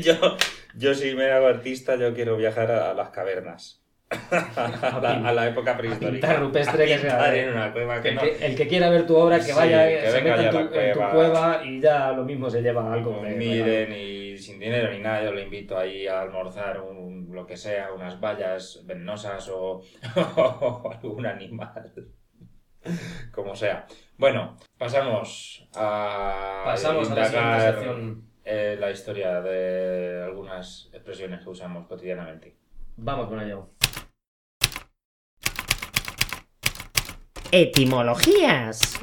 [0.04, 0.36] yo,
[0.76, 3.85] yo si me hago artista, yo quiero viajar a, a las cavernas.
[4.10, 6.12] A, la, a la época prehistórica.
[6.28, 8.20] pintar rupestre A que sea de- en una cueva que El no...
[8.22, 10.56] que, el que quiera ver tu obra, que Sí, vaya, que se meta en tu,
[10.56, 11.10] la en tu cueva.
[11.12, 15.24] cueva y ya lo mismo se lleva algo de miren y sin dinero ni nada,
[15.24, 19.82] yo le invito ahí a almorzar un, lo que sea, unas bayas venenosas o,
[20.36, 21.92] o algún animal.
[23.32, 23.86] Como sea.
[24.16, 28.22] Bueno, pasamos a Pasamos a la siguiente indagar, sección.
[28.44, 32.54] eh, la historia de algunas expresiones que usamos cotidianamente.
[32.98, 33.70] Vamos con ello.
[37.52, 38.98] Etimologías.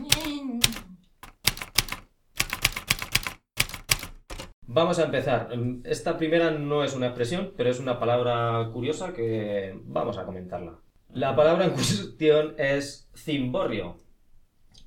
[4.68, 5.50] Vamos a empezar.
[5.86, 10.80] Esta primera no es una expresión, pero es una palabra curiosa que vamos a comentarla.
[11.14, 14.02] La palabra en cuestión es cimborrio.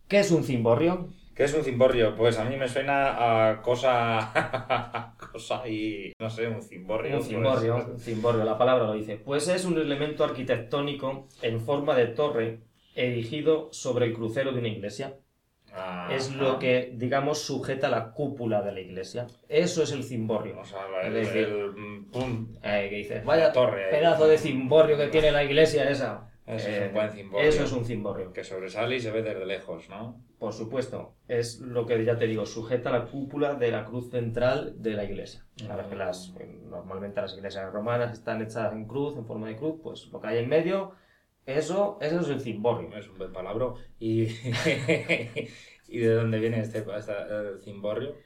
[0.06, 1.08] ¿Qué es un cimborrio?
[1.34, 2.14] ¿Qué es un cimborrio?
[2.14, 5.14] Pues a mí me suena a cosa.
[5.32, 6.12] cosa y.
[6.18, 7.16] no sé, un cimborrio.
[7.16, 9.16] Un cimborrio, un cimborrio, la palabra lo dice.
[9.16, 12.66] Pues es un elemento arquitectónico en forma de torre
[12.96, 15.14] erigido sobre el crucero de una iglesia.
[15.72, 19.26] Ah, Es lo que, digamos, sujeta la cúpula de la iglesia.
[19.48, 20.58] Eso es el cimborrio.
[20.60, 22.54] O sea, el, Es decir, el- mm, pum.
[22.62, 23.90] Eh, que dices, vaya torre ahí.
[23.90, 26.30] pedazo de cimborrio que tiene la iglesia esa.
[26.46, 27.48] Eso es Eh, un buen cimborrio.
[27.48, 28.32] Eso es un cimborrio.
[28.32, 30.22] Que sobresale y se ve desde lejos, ¿no?
[30.38, 34.74] Por supuesto, es lo que ya te digo, sujeta la cúpula de la cruz central
[34.80, 35.44] de la iglesia.
[35.56, 36.32] Que las,
[36.70, 40.28] normalmente las iglesias romanas están hechas en cruz, en forma de cruz, pues lo que
[40.28, 40.92] hay en medio,
[41.46, 42.96] eso, eso es el cimborrio.
[42.96, 43.72] Es un buen palabra.
[43.98, 44.22] ¿Y,
[45.88, 48.16] ¿Y de dónde viene este, el cimborrio?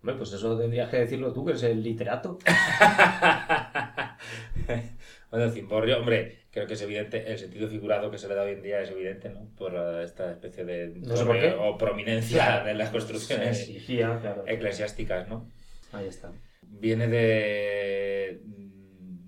[0.00, 2.38] Hombre, pues eso tendrías que decirlo tú, que eres el literato.
[5.30, 8.44] bueno, el cimborrio, hombre, creo que es evidente, el sentido figurado que se le da
[8.44, 9.48] hoy en día es evidente, ¿no?
[9.56, 11.52] Por eh, esta especie de No sé por qué.
[11.58, 14.44] o prominencia de las construcciones claro.
[14.46, 15.50] eclesiásticas, ¿no?
[15.90, 16.30] Ahí está.
[16.62, 18.40] Viene de,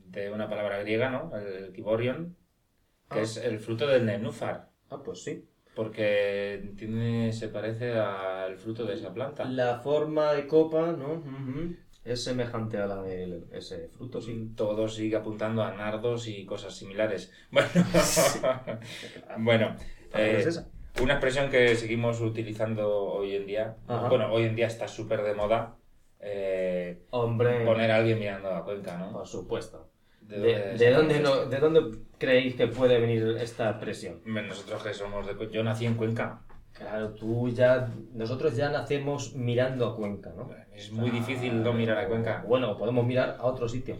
[0.07, 1.33] de una palabra griega, ¿no?
[1.37, 2.37] El kiborion,
[3.11, 3.23] que Ah.
[3.23, 5.45] es el fruto del nenúfar, Ah, pues sí.
[5.75, 9.45] porque tiene, se parece al fruto de esa planta.
[9.45, 11.23] La forma de copa, ¿no?
[12.05, 14.53] Es semejante a la de ese fruto, sí.
[14.57, 17.33] Todo sigue apuntando a nardos y cosas similares.
[19.39, 19.77] Bueno, bueno
[20.15, 20.69] eh, es esa.
[21.03, 23.77] una expresión que seguimos utilizando hoy en día.
[23.87, 24.09] Ajá.
[24.09, 25.77] Bueno, hoy en día está súper de moda
[26.21, 29.13] eh, Hombre, poner a alguien mirando a Cuenca, ¿no?
[29.13, 29.90] por supuesto.
[30.31, 33.81] ¿De ¿De, dónde de dónde no- ¿De dónde creéis que puede venir esta?
[34.25, 35.51] Hombre, Nosotros que somos de.
[35.51, 36.43] Yo nací en Cuenca.
[36.73, 37.89] Claro, tú ya.
[38.15, 40.49] Nosotros ya nacemos mirando a Cuenca, ¿no?
[40.75, 42.45] Es muy Ah, difícil no mirar a Cuenca.
[42.47, 43.97] Bueno, podemos mirar a otro sitio.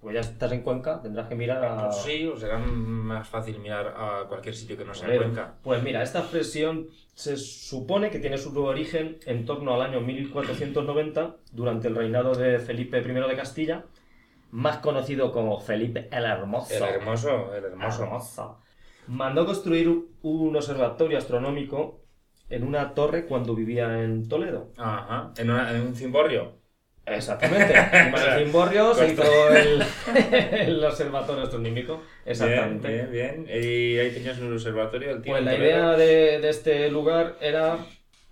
[0.00, 1.84] Pues ya estás en Cuenca, tendrás que mirar a.
[1.88, 5.54] Pues sí, o será más fácil mirar a cualquier sitio que no sea Cuenca.
[5.64, 11.36] Pues mira, esta expresión se supone que tiene su origen en torno al año 1490,
[11.52, 13.84] durante el reinado de Felipe I de Castilla,
[14.56, 16.74] más conocido como Felipe el Hermoso.
[16.74, 18.02] El hermoso, el hermoso.
[18.04, 18.58] Hermoso.
[19.08, 19.88] Mandó construir
[20.22, 22.00] un observatorio astronómico
[22.48, 24.72] en una torre cuando vivía en Toledo.
[24.78, 25.32] Ajá.
[25.36, 26.56] ¿En, una- en un cimborrio?
[27.04, 27.72] Exactamente.
[28.12, 29.82] Para el Cimborrio se hizo el,
[30.52, 32.02] el observatorio astronómico.
[32.24, 32.88] Exactamente.
[32.88, 33.62] Bien, bien, bien.
[33.62, 35.32] Y ahí tenías un observatorio, el tío.
[35.32, 35.68] Pues en la Toledo.
[35.70, 37.78] idea de, de este lugar era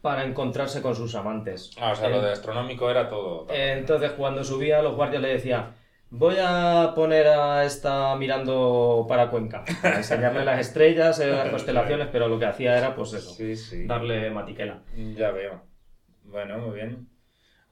[0.00, 1.70] para encontrarse con sus amantes.
[1.78, 3.46] Ah, o sea, lo Eh, de astronómico era todo.
[3.50, 5.72] Entonces, cuando subía, los guardias le decían:
[6.16, 12.08] Voy a poner a esta mirando para Cuenca, a enseñarle las estrellas, eh, las constelaciones,
[12.12, 13.84] pero lo que hacía era, pues eso, Sí, sí.
[13.86, 14.84] darle matiquela.
[15.16, 15.64] Ya veo.
[16.22, 17.08] Bueno, muy bien.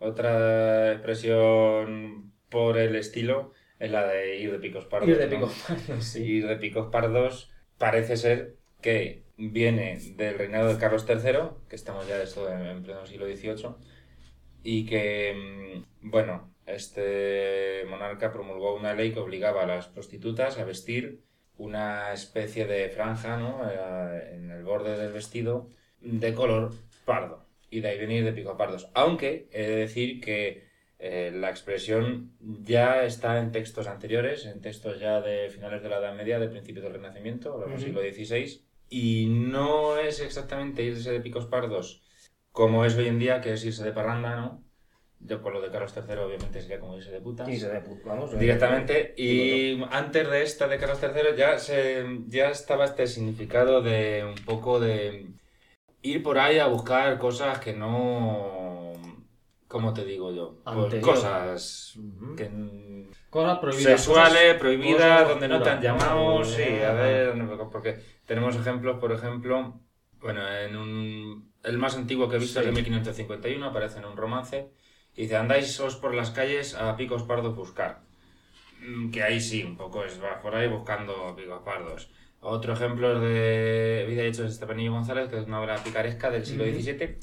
[0.01, 5.09] Otra expresión por el estilo es la de ir de picos pardos.
[5.09, 5.47] Ir de ¿no?
[5.47, 5.53] pico.
[6.01, 6.25] sí.
[6.25, 12.09] Ir de picos pardos parece ser que viene del reinado de Carlos III, que estamos
[12.09, 13.77] ya esto en, en pleno siglo XVIII,
[14.65, 20.65] y que, mm, bueno, este monarca promulgó una ley que obligaba a las prostitutas a
[20.65, 21.23] vestir
[21.57, 23.69] una especie de franja ¿no?
[23.69, 25.69] Eh, en el borde del vestido
[26.01, 26.73] de color
[27.05, 27.47] pardo.
[27.71, 28.91] Y de ahí venir de picos pardos.
[28.95, 35.01] Aunque he de decir que eh, la expresión ya está en textos anteriores, en textos
[35.01, 39.27] ya de finales de la Edad Media, de principios del Renacimiento, del siglo XVI, y
[39.27, 42.03] no es exactamente irse de picos pardos
[42.53, 44.63] como es hoy en día, que es irse de parranda, ¿no?
[45.25, 47.49] Yo con lo de Carlos III obviamente sería como irse de putas.
[47.49, 48.33] Y se de puto, vamos.
[48.33, 48.39] eh.
[48.39, 54.25] Directamente, y antes de esta de Carlos III ya, se, ya estaba este significado de
[54.25, 55.27] un poco de
[56.03, 58.93] ir por ahí a buscar cosas que no...
[59.69, 60.57] ¿Cómo te digo yo?
[60.65, 61.99] Pues cosas
[62.37, 62.51] que,
[63.31, 64.01] Cosas prohibidas.
[64.03, 67.35] sexuales, cosas- prohibidas, cosas donde no te han llamado, sí, a ver,
[67.71, 69.81] porque tenemos ejemplos, por ejemplo,
[70.21, 72.69] bueno, en un, el más antiguo que he visto Sí.
[72.69, 74.69] es de 1551, aparece en un romance,
[75.17, 78.01] y dice, andáis os por las calles a picos pardos buscar.
[78.81, 82.11] Mm, Que ahí sí, un poco es, vas por ahí buscando picos pardos.
[82.41, 86.31] Otro ejemplo es de Vida y Hechos de Estefanillo González, que es una obra picaresca
[86.31, 86.65] del siglo.
[86.65, 87.17] XVII,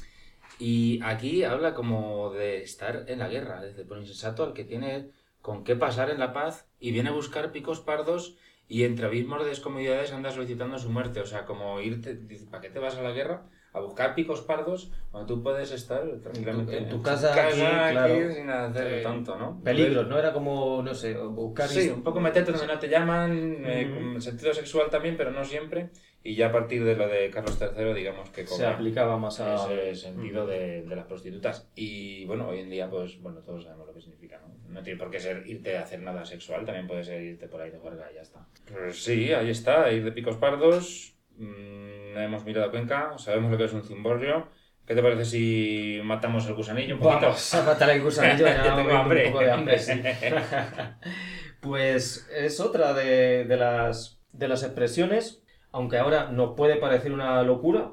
[0.60, 5.10] y aquí habla como de estar en la guerra, desde por insensato al que tiene
[5.41, 9.41] con qué pasar en la paz y viene a buscar picos pardos y entre abismos
[9.43, 11.21] de descomodidades anda solicitando su muerte.
[11.21, 13.43] O sea, como irte, dice, ¿para qué te vas a la guerra?
[13.80, 18.34] A buscar picos pardos cuando tú puedes estar tranquilamente en tu casa, aquí, aquí, claro.
[18.34, 19.62] sin hacer Eh, tanto, ¿no?
[19.63, 20.20] Peligros, ¿no?
[20.20, 21.68] Era como, no sé, buscar...
[21.68, 25.89] Sí, un poco meterte donde no te llaman, eh, sentido sexual también, pero no siempre.
[26.22, 29.72] Y ya a partir de lo de Carlos III, digamos que Se aplicaba más a...
[29.72, 31.70] ese sentido de, de las prostitutas.
[31.76, 34.54] Y bueno, hoy en día, pues bueno, todos sabemos lo que significa, ¿no?
[34.70, 37.62] No tiene por qué ser irte a hacer nada sexual, también puede ser irte por
[37.62, 38.46] ahí de juerga y ya está.
[38.72, 41.15] Pues sí, ahí está, ir de picos pardos.
[42.13, 44.48] Mm, hemos mirado a Cuenca, sabemos lo que es un cimborrio.
[44.86, 47.28] ¿Qué te parece si matamos el gusanillo un poquito?
[47.28, 49.28] Vamos a matar el gusanillo, ya tengo hambre.
[49.28, 50.02] un poco de hambre, sí.
[51.60, 57.41] pues es otra de, de las, de las expresiones, aunque ahora nos puede parecer una
[57.43, 57.91] locura,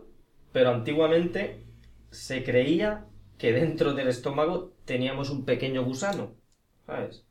[0.52, 1.66] pero antiguamente
[2.10, 3.04] se creía
[3.36, 6.34] que dentro del estómago teníamos un pequeño gusano,
[6.86, 7.26] ¿sabes?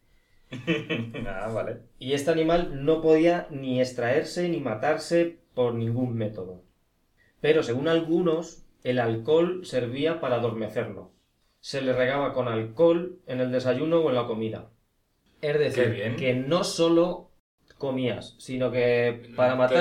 [1.27, 1.79] ah, vale.
[1.97, 6.64] Y este animal no podía ni extraerse ni matarse por ningún método.
[7.45, 11.11] Pero según algunos, el alcohol servía para adormecerlo.
[11.59, 14.71] Se le regaba con alcohol en el desayuno o en la comida.
[15.41, 16.15] Es decir, bien.
[16.15, 17.29] que no solo
[17.77, 19.77] comías, sino que para Te matar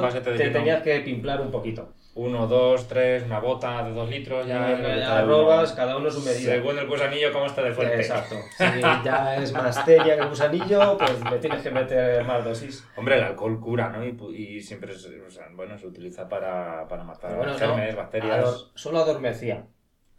[0.00, 0.58] vasete de te vino.
[0.58, 1.94] tenías que pimplar un poquito.
[2.14, 5.76] Uno, dos, tres, una bota de dos litros, ya, Ya, ya robas, uno.
[5.76, 6.52] cada uno su medida.
[6.52, 7.96] Según el gusanillo, cómo está de fuerte.
[7.96, 8.36] Exacto.
[8.58, 12.86] Si ya es más teria que el gusanillo, pues le tienes que meter más dosis.
[12.96, 14.04] Hombre, el alcohol cura, ¿no?
[14.04, 17.96] Y, y siempre es- o sea, bueno, se utiliza para, para matar Bueno, no, gérmenes,
[17.96, 18.44] bacterias.
[18.44, 19.64] ador- solo adormecía.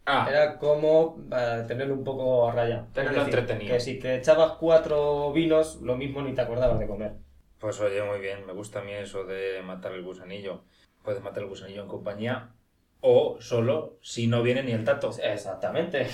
[0.06, 2.86] Ah, Era como eh, tenerlo un poco a raya.
[2.92, 3.72] Tenerlo entretenido.
[3.72, 7.12] Que si te echabas cuatro vinos, lo mismo ni te acordabas de comer.
[7.60, 8.44] pues oye, muy bien.
[8.46, 10.64] Me gusta a mí eso de matar el gusanillo.
[11.04, 12.50] Puedes matar el gusanillo en compañía
[13.06, 15.10] o solo si no viene ni el tato.
[15.22, 16.06] Exactamente.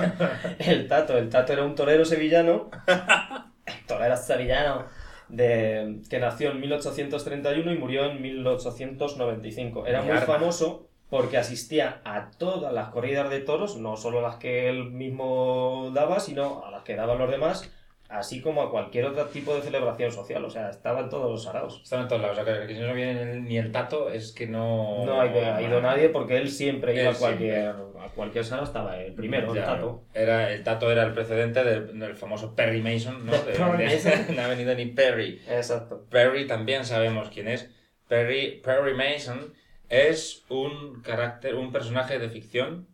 [0.60, 1.18] el Tato.
[1.18, 2.70] El Tato era un torero sevillano.
[3.88, 4.86] torero sevillano.
[5.28, 9.86] De, que nació en 1831 y murió en 1895.
[9.86, 14.68] Era muy famoso porque asistía a todas las corridas de toros, no solo las que
[14.68, 17.68] él mismo daba, sino a las que daban los demás,
[18.08, 20.44] así como a cualquier otro tipo de celebración social.
[20.44, 21.80] O sea, estaban todos los araos.
[21.82, 22.38] Están en todos lados.
[22.38, 25.04] O sea, que, si no viene ni el tato es que no...
[25.04, 28.62] No ha ido, ha ido nadie porque él siempre iba a cualquier, a cualquier sala,
[28.64, 30.04] estaba el primero, el Tato.
[30.14, 33.32] Era, el tato era el precedente del, del famoso Perry Mason, ¿no?
[33.32, 34.12] De De, Perry de- Mason.
[34.36, 35.40] no ha venido ni Perry.
[35.48, 36.06] Exacto.
[36.10, 37.70] Perry también sabemos quién es.
[38.08, 39.52] Perry, Perry Mason
[39.90, 42.88] es un carácter, un personaje de ficción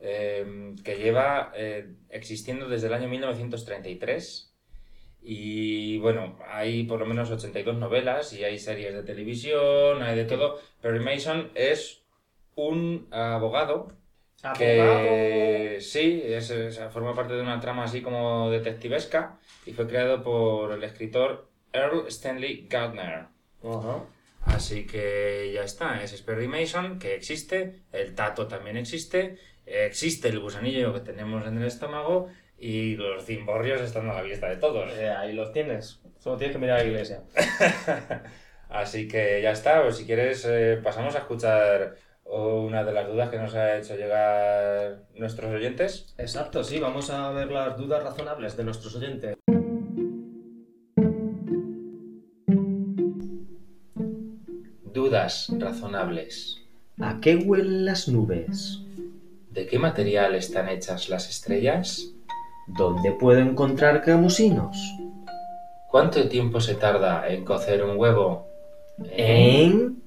[0.00, 4.46] eh, que lleva eh, existiendo desde el año 1933.
[5.22, 10.24] Y bueno, hay por lo menos 82 novelas y hay series de televisión, hay de
[10.24, 10.58] todo.
[10.80, 12.02] Perry Mason es
[12.54, 13.92] un abogado
[14.54, 20.22] que sí, es, es- forma parte de una trama así como detectivesca y fue creado
[20.22, 23.26] por el escritor Earl Stanley Gardner.
[24.46, 29.36] Así que ya está, ese es Perry Mason, que existe, el tato también existe,
[29.70, 32.28] existe el gusanillo que tenemos en el estómago
[32.58, 34.92] y los cimborrios están a la vista de todos.
[34.98, 36.00] Eh, ahí los tienes.
[36.18, 37.22] Solo tienes que mirar a la iglesia.
[38.68, 43.28] Así que ya está, pues si quieres eh, pasamos a escuchar una de las dudas
[43.30, 46.14] que nos ha hecho llegar nuestros oyentes.
[46.18, 49.36] Exacto, sí, vamos a ver las dudas razonables de nuestros oyentes.
[54.92, 56.60] Dudas razonables.
[57.00, 58.84] ¿A qué huelen las nubes?
[59.60, 62.14] ¿De qué material están hechas las estrellas?
[62.66, 64.74] ¿Dónde puedo encontrar camusinos?
[65.90, 68.46] ¿Cuánto tiempo se tarda en cocer un huevo?
[69.10, 70.02] ¿En?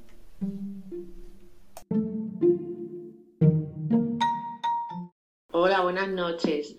[5.52, 6.76] Hola, buenas noches.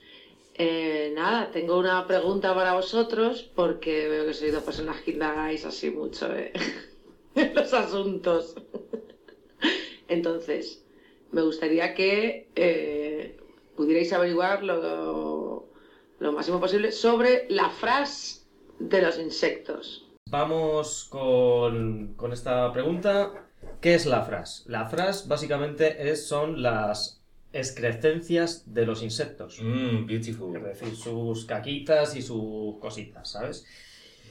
[0.54, 5.64] Eh, nada, tengo una pregunta para vosotros porque veo que sois dos personas que indagáis
[5.64, 6.52] así mucho eh,
[7.36, 8.56] en los asuntos.
[10.08, 10.83] Entonces,
[11.34, 13.36] me gustaría que eh,
[13.76, 15.68] pudierais averiguar lo,
[16.20, 18.44] lo máximo posible sobre la frase
[18.78, 20.08] de los insectos.
[20.30, 23.46] Vamos con, con esta pregunta.
[23.80, 24.62] ¿Qué es la frase?
[24.70, 27.20] La frase básicamente es, son las
[27.52, 29.60] excrescencias de los insectos.
[29.60, 30.56] Mmm, beautiful.
[30.56, 33.66] Es decir, sus caquitas y sus cositas, ¿sabes?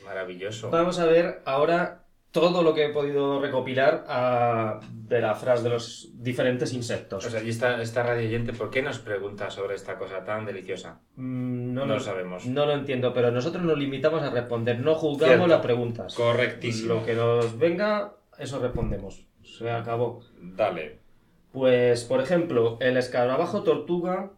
[0.06, 0.70] Maravilloso.
[0.70, 2.03] Vamos a ver ahora
[2.34, 7.26] todo lo que he podido recopilar ah, de la frase de los diferentes insectos.
[7.28, 10.44] O sea, y esta, esta radio oyente, ¿por qué nos pregunta sobre esta cosa tan
[10.44, 11.00] deliciosa?
[11.16, 12.48] Mm, No no, lo sabemos.
[12.48, 15.48] No lo entiendo, pero nosotros nos limitamos a responder, no juzgamos Cierto.
[15.48, 16.16] las preguntas.
[16.16, 16.96] Correctísimo.
[16.96, 19.28] Lo que nos venga, eso respondemos.
[19.44, 20.22] Se acabó.
[20.42, 21.00] Dale.
[21.52, 24.32] Pues, por ejemplo, el escarabajo tortuga,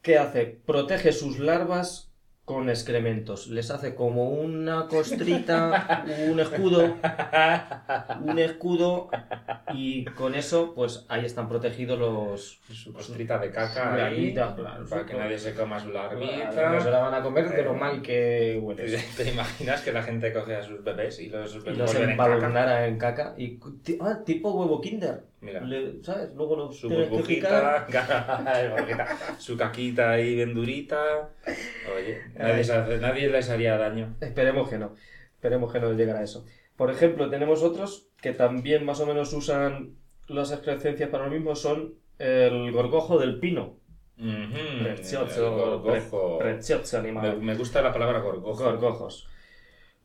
[0.00, 0.60] ¿qué hace?
[0.64, 2.12] Protege sus larvas
[2.46, 3.48] con excrementos.
[3.48, 6.94] Les hace como una costrita, un escudo,
[8.22, 9.10] un escudo,
[9.74, 12.60] y con eso, pues ahí están protegidos los...
[12.72, 16.80] Su costrita de caca ahí, claro, para que nadie se coma su No larvita.
[16.80, 18.96] se la van a comer de lo mal que huele.
[19.16, 22.86] ¿Te imaginas que la gente coge a sus bebés y los, Y los en caca?
[22.86, 23.34] en caca.
[23.36, 23.58] Y,
[24.00, 25.24] ah, tipo huevo kinder.
[25.46, 25.60] Mira.
[25.62, 26.34] Le- ¿Sabes?
[26.34, 27.86] Luego lo Su burbujita,
[29.38, 31.30] su caquita ahí bien durita.
[31.96, 34.16] Oye, nadie, se les haría daño.
[34.20, 34.94] Esperemos que no.
[35.34, 36.44] Esperemos que no llegara a eso.
[36.76, 39.94] Por ejemplo, tenemos otros que también más o menos usan
[40.28, 43.76] las excrescencias para lo mismo, son el gorgojo del pino.
[44.18, 44.96] El
[45.40, 46.38] gorgojo.
[46.38, 47.40] pre- prezioso Me, animal.
[47.40, 48.64] me gusta la palabra gorgojo.
[48.64, 49.28] Gorgojos.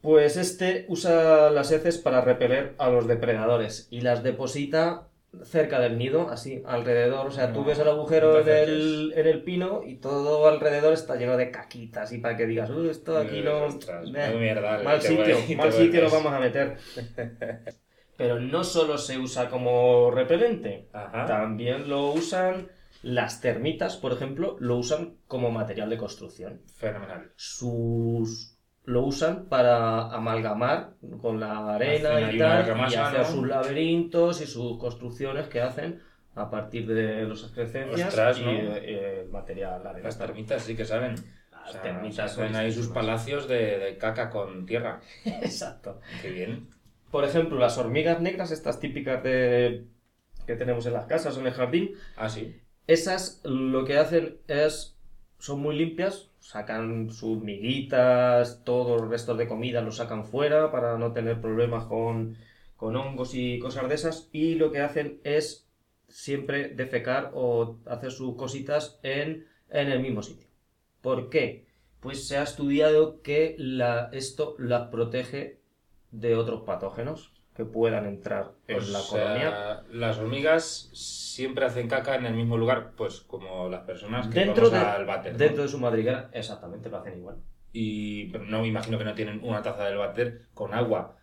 [0.02, 5.08] Pues este usa las heces para repeler a los depredadores y las deposita
[5.44, 7.28] cerca del nido, así, alrededor.
[7.28, 10.94] O sea, tú ves el agujero no en el, en el pino y todo alrededor
[10.94, 13.66] está lleno de caquitas y para que digas, "Uy, esto aquí no...
[13.66, 16.78] Ostras, eh, mierda, mal sitio, mal sitio lo vamos a meter.
[18.18, 21.26] Pero no solo se usa como repelente, Ajá.
[21.26, 22.70] también lo usan
[23.02, 27.32] las termitas, por ejemplo, lo usan como material de construcción Fenomenal.
[27.36, 28.51] sus
[28.86, 34.78] lo usan para amalgamar con la arena y tal y hacer sus laberintos y sus
[34.80, 36.02] construcciones que hacen
[36.36, 38.52] a partir de las excrescencias Ostras, y ¿no?
[38.52, 40.06] eh, el material arena.
[40.06, 41.16] Las termitas sí que saben.
[41.52, 45.02] Las O sea, termitas hacen ahí sus palacios de, de caca con tierra.
[45.26, 46.00] Exacto.
[46.22, 46.70] Qué bien.
[47.12, 49.86] Por ejemplo, las hormigas negras, estas típicas de
[50.48, 52.60] que tenemos en las casas o en el jardín, Ah, sí.
[52.88, 54.98] Esas lo que hacen es,
[55.38, 60.98] son muy limpias, sacan sus miguitas, todos los restos de comida los sacan fuera para
[60.98, 62.36] no tener problemas con,
[62.76, 65.70] con hongos y cosas de esas, y lo que hacen es
[66.10, 70.48] siempre defecar o hacer sus cositas en, en el mismo sitio.
[71.02, 71.68] ¿Por qué?
[72.00, 75.62] Pues se ha estudiado que la, esto las protege
[76.10, 79.84] de otros patógenos que puedan entrar en O la sea, colonia.
[79.92, 84.70] Las hormigas siempre hacen caca en el mismo lugar, pues como las personas que Dentro
[84.70, 85.34] vamos de- al váter.
[85.34, 85.38] ¿no?
[85.38, 87.38] Dentro de su madriguera, exactamente, lo hacen igual.
[87.74, 91.18] Y no me imagino que no tienen una taza del váter con agua.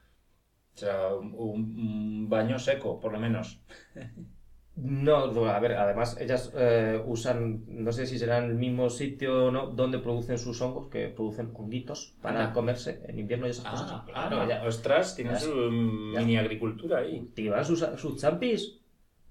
[0.74, 3.60] O sea, un, un baño seco, por lo menos.
[4.80, 5.16] No,
[5.50, 9.50] a ver, además ellas eh, usan, no sé si será en el mismo sitio o
[9.50, 12.52] no, donde producen sus hongos, que producen honguitos para Anda.
[12.52, 13.90] comerse en invierno y esas cosas.
[13.92, 14.48] Ah, Claro, claro.
[14.48, 17.18] ya Ostras, tienen ya- su mm, ya- mini agricultura ahí.
[17.18, 18.78] cultivan sus, sus champis.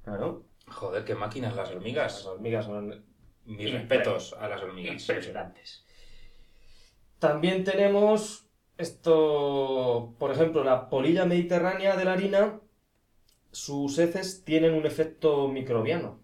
[0.03, 2.25] Claro, Joder, qué máquinas las las hormigas.
[2.25, 3.05] hormigas son
[3.45, 5.01] Mis respetos a las hormigas.
[5.01, 5.85] impresionantes.
[7.19, 8.45] También tenemos
[8.77, 12.59] esto, por ejemplo, la polilla mediterránea de la harina,
[13.65, 16.19] sus heces tienen un efecto microbiano.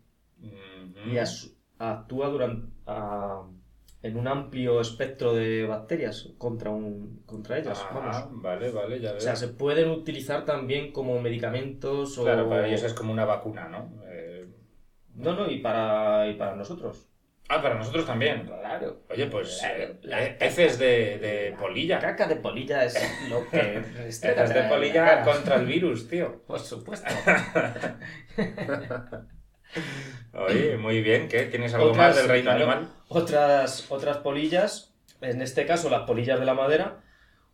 [1.05, 3.43] Y as- actúa durante, a-
[4.01, 7.79] en un amplio espectro de bacterias contra, un, contra ellas.
[7.89, 8.41] Ah, vamos.
[8.41, 9.17] vale, vale, ya veo.
[9.19, 12.23] O sea, se pueden utilizar también como medicamentos o...
[12.23, 13.91] Claro, para ellos es como una vacuna, ¿no?
[14.07, 14.45] Eh,
[15.15, 17.07] No, no, y para, y para nosotros.
[17.49, 18.45] Ah, para nosotros también.
[18.45, 19.01] Claro.
[19.09, 21.99] Oye, pues Claro, eh, la eh, heces de, de polilla.
[21.99, 22.95] Caca de polilla es
[23.29, 23.83] lo que...
[24.07, 26.41] Heces de polilla contra el virus, tío.
[26.47, 27.13] Por supuesto.
[30.33, 31.45] Oye, muy bien, ¿qué?
[31.45, 32.93] ¿Tienes algo Otras, más del reino claro, animal?
[33.07, 37.01] Otras, otras polillas, en este caso las polillas de la madera,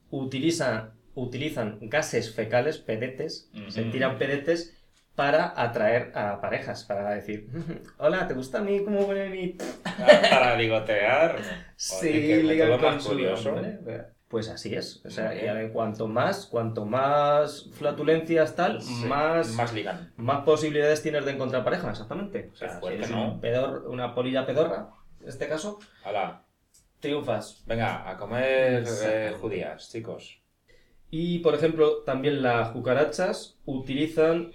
[0.09, 4.77] utilizan, utilizan gases fecales, pedetes, se tiran pedetes
[5.19, 7.49] para atraer a parejas, para decir,
[7.97, 9.57] hola, ¿te gusta a mí cómo huele mi...?
[9.83, 11.35] Ah, para ligotear.
[11.75, 13.55] Sí, método con curioso.
[14.29, 15.05] Pues así es.
[15.05, 15.33] O sea,
[15.73, 20.13] cuanto más, cuanto más flatulencias tal, Sí, más, Más ligan.
[20.15, 22.49] más posibilidades tienes de encontrar pareja, exactamente.
[22.53, 23.33] O sea, si ¿no?
[23.33, 24.87] un pedor- una polilla pedorra,
[25.21, 26.43] en este caso, Hala,
[27.01, 27.61] triunfas.
[27.65, 30.39] venga, a comer eh, judías, chicos.
[31.11, 34.51] Y, por ejemplo, también las cucarachas utilizan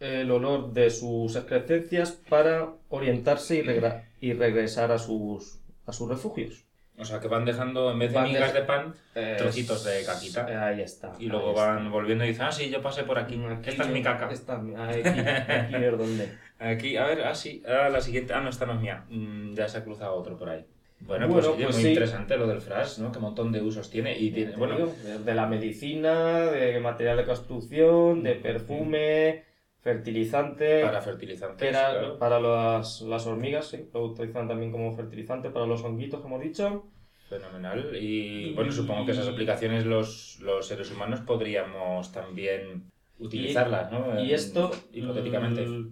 [0.00, 6.08] el olor de sus excrescencias para orientarse y, regra- y regresar a sus, a sus
[6.08, 6.64] refugios.
[7.00, 10.02] O sea, que van dejando, en vez de Van migas de pan, Eh, Trocitos de
[10.04, 10.66] caquita.
[10.66, 11.12] Ahí está.
[11.20, 11.90] y luego van está.
[11.90, 13.40] volviendo y dicen, ah, sí, yo pasé por aquí.
[13.48, 14.28] Aquí Esta es mi caca.
[14.30, 16.28] Esta es mi- aquí, aquí es donde.
[16.60, 19.04] Aquí, a ver, ah, sí, ah, la siguiente, ah, no, esta no es mía.
[19.10, 20.64] Mm, ya se ha cruzado otro por ahí.
[20.98, 21.88] Bueno, pues, oye, pues muy sí.
[21.90, 23.12] interesante lo del flash, ¿no?
[23.12, 24.18] Qué montón de usos tiene.
[24.18, 29.44] Y tiene, bueno, de- de la medicina, de material de construcción, de perfume,
[29.80, 30.82] fertilizante.
[30.82, 31.58] para fertilizantes.
[31.58, 32.18] que era claro.
[32.18, 36.44] para las, las hormigas, sí, lo utilizan también como fertilizante para los honguitos, como he
[36.44, 36.86] dicho.
[37.28, 37.94] Fenomenal.
[38.00, 44.18] Y bueno, supongo que esas aplicaciones los, los seres humanos podríamos también utilizarlas, ¿no?
[44.22, 45.62] Y esto, Hipotéticamente.
[45.62, 45.88] l-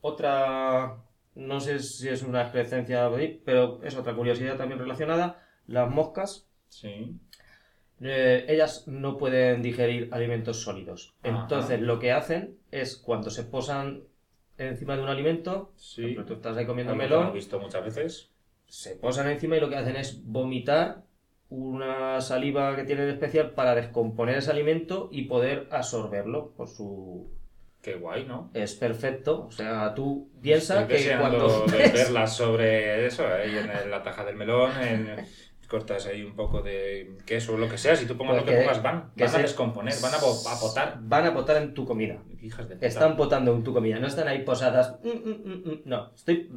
[0.00, 0.96] otra,
[1.36, 3.08] no sé si es una excrescencia,
[3.44, 7.16] pero es otra curiosidad también relacionada, las moscas, Sí.
[8.02, 11.14] Eh, ellas no pueden digerir alimentos sólidos.
[11.22, 11.42] Ajá.
[11.42, 14.02] Entonces lo que hacen es cuando se posan
[14.58, 16.02] encima de un alimento, Sí.
[16.02, 18.28] ejemplo, tú estás ahí comiendo melón, hemos visto muchas veces.
[18.66, 21.02] se posan encima y lo que hacen es vomitar
[21.50, 27.30] una saliva que tienen especial para descomponer ese alimento y poder absorberlo por su
[27.82, 28.50] Qué guay, ¿no?
[28.54, 34.02] es perfecto o sea tú piensas que cuando ver- verlas sobre eso, ahí en la
[34.02, 35.26] taja del melón, en-
[35.72, 38.54] cortas ahí un poco de queso o lo que sea, si tú pongas lo que,
[38.58, 40.98] pongas, van, que van a descomponer, van a, po- a potar.
[41.00, 42.18] Van a potar en tu comida.
[42.42, 42.76] Hijas de.
[42.86, 44.96] Están potando en tu comida, no están ahí posadas.
[45.02, 46.50] mm, mm, mm, No, estoy.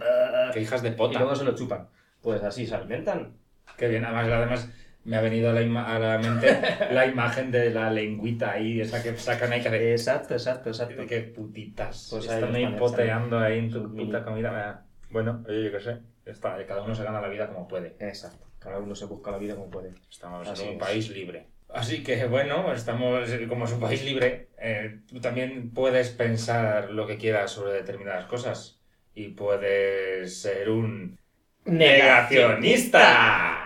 [0.54, 1.20] Que hijas de Y pota.
[1.20, 1.88] luego se lo chupan.
[2.22, 3.38] Pues así se alimentan.
[3.78, 4.70] Qué bien, además, además
[5.06, 6.60] me ha venido a la, ima- a la mente
[6.92, 9.92] la imagen de la lengüita ahí, esa que sacan ahí que.
[9.94, 11.04] Exacto, exacto, exacto.
[11.08, 12.10] Qué putitas.
[12.12, 14.84] Pues Están ahí están, poteando ahí en tu puta comida.
[15.10, 15.98] Bueno, oye, yo qué sé.
[16.26, 17.96] Está, cada uno se gana la vida como puede.
[18.00, 18.44] Exacto.
[18.66, 19.94] Cada uno se busca la vida como puede.
[20.10, 20.80] Estamos Así en un es.
[20.80, 21.48] país libre.
[21.70, 27.06] Así que bueno, estamos, como es un país libre, eh, tú también puedes pensar lo
[27.08, 28.82] que quieras sobre determinadas cosas.
[29.14, 31.18] Y puedes ser un
[31.66, 33.65] negacionista.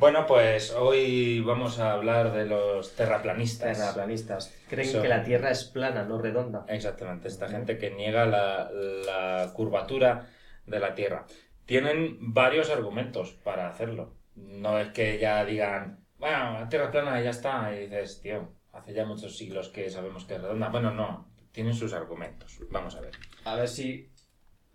[0.00, 3.76] Bueno, pues hoy vamos a hablar de los terraplanistas.
[3.76, 4.58] Terraplanistas.
[4.66, 5.02] Creen Eso.
[5.02, 6.64] que la Tierra es plana, no redonda.
[6.68, 10.26] Exactamente, esta gente que niega la, la curvatura
[10.64, 11.26] de la Tierra.
[11.66, 14.14] Tienen varios argumentos para hacerlo.
[14.36, 17.70] No es que ya digan, bueno, la Tierra es plana y ya está.
[17.76, 20.70] Y dices, tío, hace ya muchos siglos que sabemos que es redonda.
[20.70, 22.58] Bueno, no, tienen sus argumentos.
[22.70, 23.12] Vamos a ver.
[23.44, 24.10] A ver si.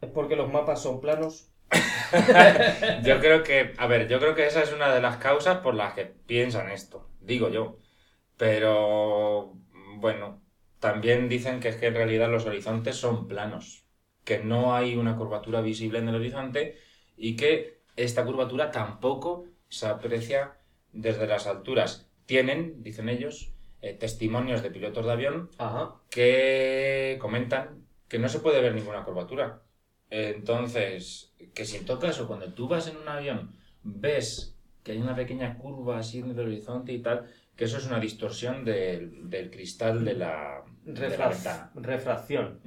[0.02, 1.50] ¿Es porque los mapas son planos?
[3.04, 5.76] Yo creo que, a ver, yo creo que esa es una de las causas por
[5.76, 7.80] las que piensan esto, digo yo.
[8.38, 9.54] Pero,
[9.98, 10.42] bueno,
[10.80, 13.86] también dicen que es que en realidad los horizontes son planos,
[14.26, 16.78] que no hay una curvatura visible en el horizonte
[17.18, 20.58] y que esta curvatura tampoco se aprecia
[20.94, 22.12] desde las alturas.
[22.26, 25.96] Tienen, dicen ellos, eh, testimonios de pilotos de avión Ajá.
[26.10, 29.64] que comentan que no se puede ver ninguna curvatura.
[30.10, 35.00] Entonces, que si en todo caso, cuando tú vas en un avión, ves que hay
[35.00, 37.26] una pequeña curva así en el horizonte y tal,
[37.56, 41.72] que eso es una distorsión del, del cristal de la, de la Refra- ventana.
[41.76, 42.60] refracción.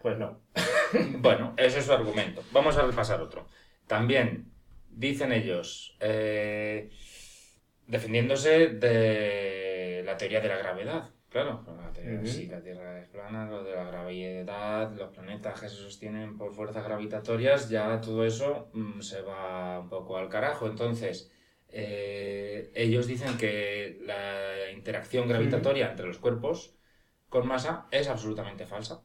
[0.00, 0.40] Pues no.
[1.18, 2.42] Bueno, ese es su argumento.
[2.52, 3.46] Vamos a repasar otro.
[3.86, 4.50] También
[4.88, 6.90] dicen ellos, eh,
[7.86, 11.10] defendiéndose de la teoría de la gravedad.
[11.42, 15.68] Claro, la teoría- si la Tierra es plana, lo de la gravedad, los planetas que
[15.68, 20.66] se sostienen por fuerzas gravitatorias, ya todo eso mm, se va un poco al carajo.
[20.66, 21.30] Entonces,
[21.68, 26.74] eh, ellos dicen que la interacción gravitatoria entre los cuerpos
[27.28, 29.04] con masa es absolutamente falsa.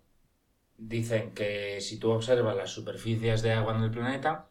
[0.77, 4.49] Dicen que si tú observas las superficies de agua en el planeta,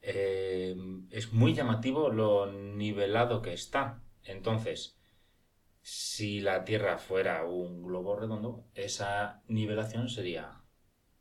[0.00, 0.74] eh,
[1.10, 4.02] es muy llamativo lo nivelado que está.
[4.24, 4.99] Entonces,
[5.82, 10.60] si la Tierra fuera un globo redondo, esa nivelación sería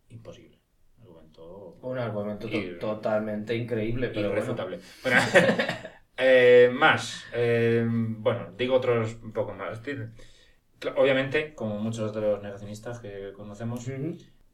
[0.10, 0.60] imposible.
[1.02, 4.80] Argumento Un argumento to- totalmente increíble, pero irrefutable.
[5.04, 5.22] Bueno,
[6.18, 7.24] eh, más.
[7.34, 9.82] eh, bueno, digo otros un poco más.
[10.96, 13.86] Obviamente, como muchos de los negacionistas que conocemos,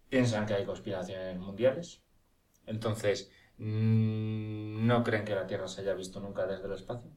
[0.10, 2.04] piensan que hay conspiraciones mundiales.
[2.66, 7.12] Entonces, mm, no creen que la Tierra se haya visto nunca desde el espacio.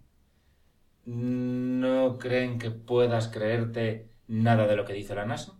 [1.08, 5.54] No creen que puedas creerte nada de lo que dice la NASA.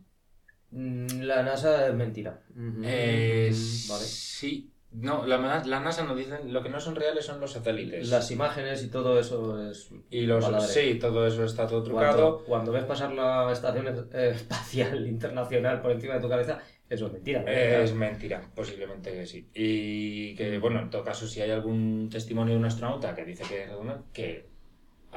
[0.71, 2.43] Mm, La NASA es mentira.
[2.85, 4.05] Eh, Ujú, Vale.
[4.05, 4.71] Sí.
[4.91, 8.11] No, la, la NASA nos dice, lo que no son reales son los satélites.
[8.11, 9.91] Las imágenes y todo eso es.
[10.11, 10.67] Y los, Baladre.
[10.69, 12.15] sí, todo eso está todo trucado.
[12.17, 16.59] Cuando, cuando ves pasar la estación eh, espacial internacional por encima de tu cabeza,
[16.91, 17.43] eso es mentira.
[17.43, 19.49] Es mentira, posiblemente que sí.
[19.55, 23.45] Y que, bueno, en todo caso, si hay algún testimonio de un astronauta que dice
[23.45, 23.67] que
[24.13, 24.58] que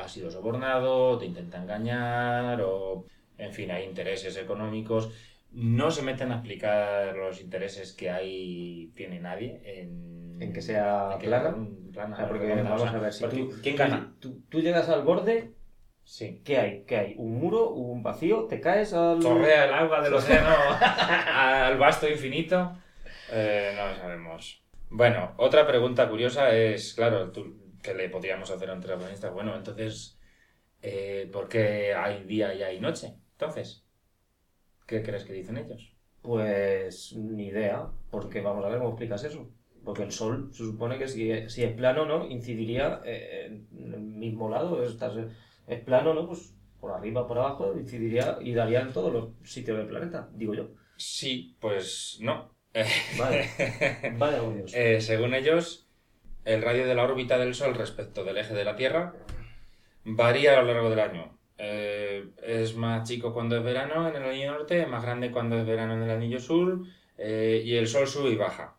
[0.02, 3.06] ha sido sobornado, te intenta engañar, o,
[3.38, 5.12] en fin, hay intereses económicos.
[5.52, 10.38] No se meten a explicar los intereses que hay, tiene nadie en...
[10.41, 11.52] En que sea en que plana.
[11.52, 14.14] sea plana, O sea, porque redonda, o vamos sea, a ver, si tú, ¿Quién gana?
[14.20, 15.54] Tú, tú llegas al borde,
[16.04, 16.41] Sí.
[16.43, 16.84] ¿qué hay?
[16.86, 17.16] ¿Qué hay?
[17.18, 17.70] ¿Un muro?
[17.70, 18.45] ¿Un vacío?
[18.47, 19.20] ¿Te caes al.?
[19.20, 20.49] Torrea el agua del océano
[20.80, 22.76] al vasto infinito.
[23.32, 24.62] Eh, no lo sabemos.
[24.89, 29.30] Bueno, otra pregunta curiosa es, claro, tú, que le podríamos hacer a un terraplanista.
[29.30, 30.20] Bueno, entonces,
[30.82, 33.16] eh, ¿por qué hay día y hay noche?
[33.34, 33.86] Entonces,
[34.86, 35.96] ¿qué crees que dicen ellos?
[36.22, 39.50] Pues ni idea, porque vamos a ver cómo explicas eso.
[39.84, 42.28] Porque el sol se supone que si, si es plano, ¿no?
[42.30, 44.84] Incidiría eh, en el mismo lado.
[44.84, 45.14] Estás,
[45.68, 46.28] es plano, ¿no?
[46.28, 50.54] Pues por arriba, por abajo, incidiría y daría en todos los sitios del planeta, digo
[50.54, 50.70] yo.
[50.98, 52.52] Sí, pues no.
[53.18, 53.50] Vale,
[54.18, 54.74] vale, oh Dios.
[54.74, 55.88] Eh, según ellos,
[56.46, 59.14] el radio de la órbita del Sol respecto del eje de la Tierra
[60.04, 61.38] varía a lo largo del año.
[61.58, 65.58] Eh, es más chico cuando es verano en el anillo norte, es más grande cuando
[65.60, 66.82] es verano en el anillo sur,
[67.18, 68.76] eh, y el Sol sube y baja.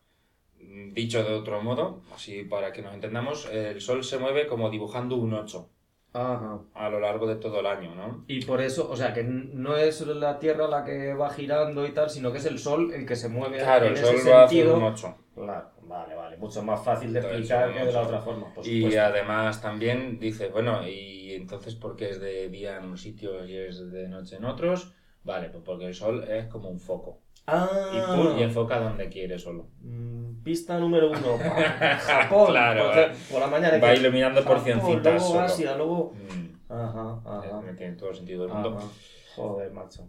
[0.58, 5.16] Dicho de otro modo, así para que nos entendamos, el Sol se mueve como dibujando
[5.16, 5.68] un 8.
[6.14, 6.58] Ajá.
[6.74, 8.24] a lo largo de todo el año, ¿no?
[8.28, 11.92] Y por eso, o sea, que no es la Tierra la que va girando y
[11.92, 14.30] tal, sino que es el Sol el que se mueve Claro, en el ese sol
[14.30, 14.76] va a hacer sentido.
[14.76, 15.16] un 8.
[15.34, 16.36] Claro, vale, vale.
[16.38, 19.00] Mucho más fácil de explicar son que de la otra forma, por Y supuesto.
[19.02, 23.56] además también dice, bueno, ¿y entonces por qué es de día en unos sitios y
[23.56, 24.92] es de noche en otros?
[25.24, 27.20] Vale, pues porque el sol es como un foco.
[27.46, 29.68] Ah, Y, pum, y enfoca donde quiere solo.
[29.80, 31.38] Mm, Pista número uno.
[32.00, 32.46] Japón.
[32.50, 33.78] Claro, por, va- por la mañana.
[33.78, 35.40] Va que- iluminando porcioncitas Luego solo.
[35.40, 36.12] Asia, luego...
[36.14, 37.60] Mm, Ajá, ajá.
[37.60, 38.76] me tiene todo el sentido del mundo.
[38.78, 38.88] ajá.
[39.36, 40.08] Joder, macho.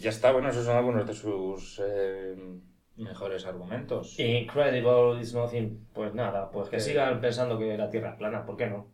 [0.00, 2.36] Ya está, bueno, esos son algunos de sus eh,
[2.96, 4.18] mejores argumentos.
[4.18, 5.86] Incredible is nothing.
[5.92, 8.92] Pues nada, pues que sigan pensando que la Tierra es plana, ¿por qué no?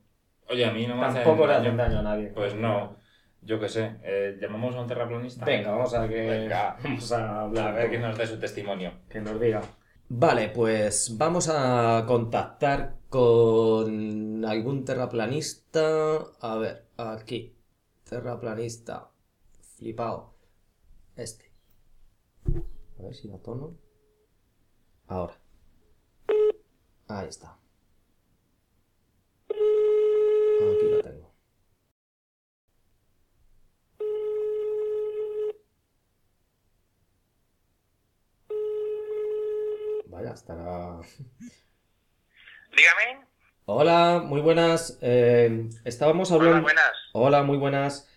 [0.49, 2.29] Oye, a mí no me Tampoco le hacen daño a nadie.
[2.29, 2.97] Pues no,
[3.43, 3.97] yo qué sé.
[4.03, 5.45] eh, ¿Llamamos a un terraplanista?
[5.45, 6.77] Venga, vamos a que Venga.
[6.83, 7.69] vamos a hablar.
[7.69, 8.01] A ver poco.
[8.01, 8.93] nos dé su testimonio.
[9.09, 9.61] que nos diga.
[10.09, 16.19] Vale, pues vamos a contactar con algún terraplanista.
[16.41, 17.57] A ver, aquí.
[18.09, 19.11] Terraplanista.
[19.77, 20.35] Flipado.
[21.15, 21.53] Este.
[22.99, 23.77] A ver si da tono.
[25.11, 25.35] Ahora.
[27.09, 27.59] Ahí está.
[29.49, 31.35] Aquí lo tengo.
[40.07, 41.01] Vaya, estará.
[42.71, 43.27] Dígame.
[43.65, 44.97] Hola, muy buenas.
[45.03, 46.59] Eh, estábamos hablando.
[46.59, 46.93] Hola, buenas.
[47.15, 48.09] Hola, muy buenas.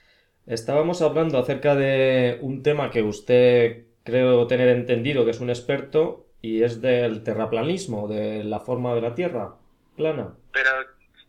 [0.46, 6.28] Estábamos hablando acerca de un tema que usted creo tener entendido que es un experto
[6.44, 9.56] y es del terraplanismo, de la forma de la Tierra
[9.96, 10.36] plana.
[10.52, 10.70] Pero,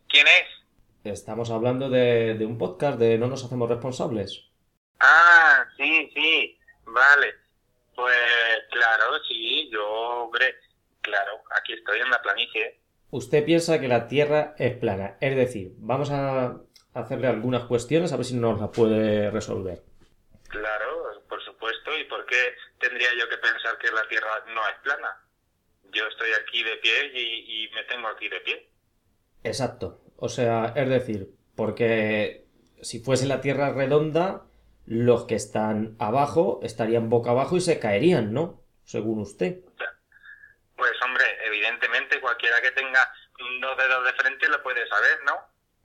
[0.09, 1.13] ¿quién es?
[1.13, 4.51] Estamos hablando de, de un podcast de No nos hacemos responsables.
[4.99, 6.59] Ah, sí, sí.
[6.87, 7.33] Vale.
[7.95, 8.17] Pues,
[8.73, 9.87] claro, sí, yo,
[10.25, 10.57] hombre,
[11.01, 12.81] claro, aquí estoy en la planicie.
[13.13, 16.57] Usted piensa que la Tierra es plana, es decir, vamos a
[16.93, 19.81] hacerle algunas cuestiones a ver si nos las puede resolver.
[20.49, 21.97] Claro, por supuesto.
[21.97, 22.37] ¿Y por qué
[22.95, 25.19] tendría yo que pensar que la Tierra no es plana?
[25.91, 28.71] Yo estoy aquí de pie y, y me tengo aquí de pie.
[29.43, 30.01] Exacto.
[30.17, 32.47] O sea, es decir, porque
[32.83, 34.43] si fuese la Tierra redonda,
[34.87, 38.63] los que están abajo estarían boca abajo y se caerían, ¿no?
[38.85, 39.59] Según usted.
[40.77, 43.13] Pues, hombre, evidentemente cualquiera que tenga
[43.61, 45.37] dos dedos de frente lo puede saber, ¿no?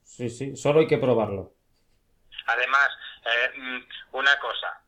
[0.03, 1.53] Sí, sí, solo hay que probarlo.
[2.45, 2.89] Además,
[3.25, 4.78] eh, mm, una cosa,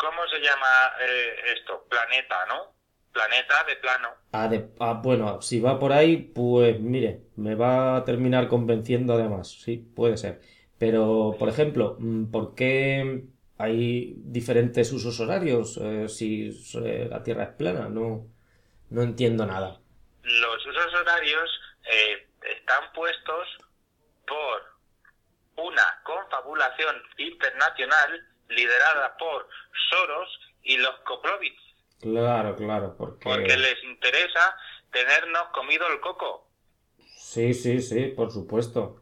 [0.00, 1.84] ¿cómo se llama eh, esto?
[1.88, 2.74] Planeta, ¿no?
[3.12, 4.08] Planeta de plano.
[4.32, 9.14] Ah, de- ah, bueno, si va por ahí, pues mire, me va a terminar convenciendo
[9.14, 10.40] además, sí, puede ser.
[10.78, 13.24] Pero, por ejemplo, mm, ¿por qué
[13.58, 16.50] hay diferentes usos horarios eh, si
[16.84, 17.88] eh, la Tierra es plana?
[17.88, 18.26] No,
[18.88, 19.80] no entiendo nada.
[20.22, 21.50] Los usos horarios
[21.92, 22.26] eh,
[22.56, 23.48] están puestos
[24.26, 29.48] por una confabulación internacional liderada por
[29.90, 30.28] Soros
[30.62, 31.58] y los Koplovich,
[32.00, 33.24] Claro, claro, porque...
[33.24, 34.56] porque les interesa
[34.92, 36.46] tenernos comido el coco,
[37.16, 39.00] Sí, sí, sí, por supuesto.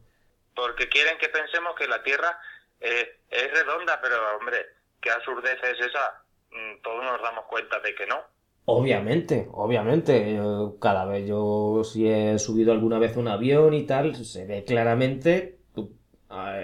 [0.55, 2.38] porque quieren que pensemos que la Tierra
[2.80, 4.66] eh, es redonda, pero hombre,
[5.01, 6.22] qué absurdez es esa.
[6.51, 8.20] Mm, Todos nos damos cuenta de que no.
[8.66, 10.34] Obviamente, obviamente.
[10.34, 14.64] yo cada vez yo si he subido alguna vez un avión y tal, se ve
[14.64, 15.59] claramente,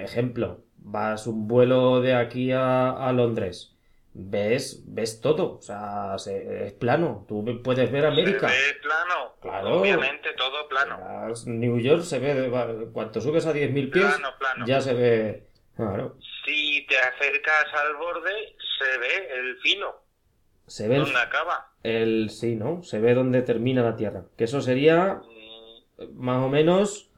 [0.03, 3.75] ejemplo, vas un vuelo de aquí a, a Londres,
[4.13, 8.47] ves, ves todo, o sea, se- es plano, tú puedes ver América.
[8.47, 9.81] Ve plano, Claro.
[9.81, 10.99] obviamente todo plano.
[11.47, 14.67] New York se ve, cuando subes a 10.000 pies, Plano, plano.
[14.67, 20.03] ya se ve, claro, Si te acercas al borde, se ve el filo,
[20.67, 21.73] se ve el, donde acaba.
[21.83, 22.83] el, sí, ¿no?
[22.83, 27.11] Se ve dónde termina la Tierra, que eso sería Mm, más o menos,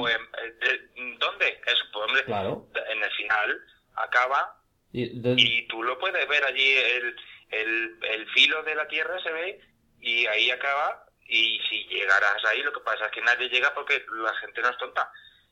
[0.00, 0.16] Pues,
[0.60, 1.60] de- ¿dónde?
[1.66, 2.66] Eso, pues, hombre, claro.
[2.90, 3.60] en el final
[3.96, 4.54] acaba
[4.92, 7.16] Y de- y tú lo puedes ver allí, el,
[7.50, 9.60] el, el filo de la Tierra se ve
[10.00, 11.04] y ahí acaba.
[11.30, 14.70] Y si llegaras ahí, lo que pasa es que nadie llega porque la gente no
[14.70, 15.10] es tonta.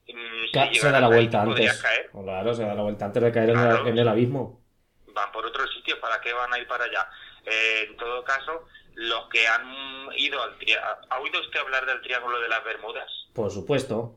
[0.08, 1.82] Mm, si se da la vuelta antes.
[1.82, 2.10] caer.
[2.10, 3.86] Claro, se da la vuelta antes de caer en, la- Claro.
[3.88, 4.62] en el abismo.
[5.12, 7.08] van por otro sitio, ¿para qué van a ir para allá?
[7.46, 10.96] Eh, en todo caso, los que han ido al triángulo...
[11.10, 13.10] ¿Ha oído usted hablar del Triángulo de las Bermudas?
[13.34, 14.14] Por supuesto.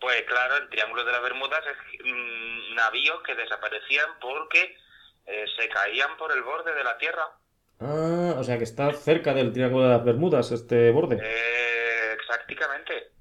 [0.00, 4.76] Pues claro, el Triángulo de las Bermudas es mm, navíos que desaparecían porque
[5.26, 7.28] eh, se caían por el borde de la Tierra.
[7.80, 11.18] Ah, o sea que está cerca del Triángulo de las Bermudas, este borde.
[11.22, 13.12] Eh, exactamente.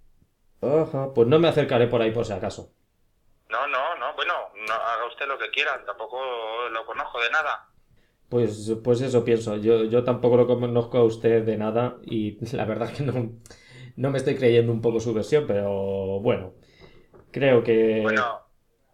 [0.61, 2.71] Ajá, pues no me acercaré por ahí por si acaso.
[3.49, 4.33] No, no, no, bueno,
[4.67, 6.19] no haga usted lo que quiera, tampoco
[6.69, 7.69] lo conozco de nada.
[8.29, 9.57] Pues, pues eso pienso.
[9.57, 13.31] Yo, yo tampoco lo conozco a usted de nada y la verdad que no,
[13.95, 16.53] no me estoy creyendo un poco su versión, pero bueno,
[17.35, 17.99] creo que...
[18.01, 18.41] Bueno,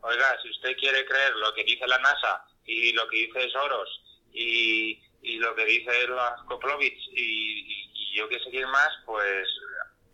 [0.03, 3.89] Oiga, si usted quiere creer lo que dice la NASA y lo que dice Soros
[4.33, 8.89] y, y lo que dice la Koplovich y, y- y yo qué sé quién más,
[9.05, 9.47] pues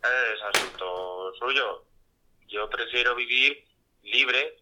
[0.02, 1.84] es asunto suyo.
[2.48, 3.64] Yo prefiero vivir
[4.02, 4.58] libre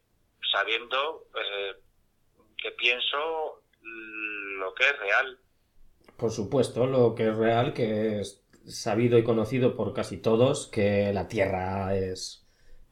[0.52, 1.74] sabiendo eh,
[2.62, 5.38] que pienso lo que es real.
[6.16, 11.12] Por supuesto, lo que es real, que es sabido y conocido por casi todos, que
[11.12, 12.45] la Tierra es,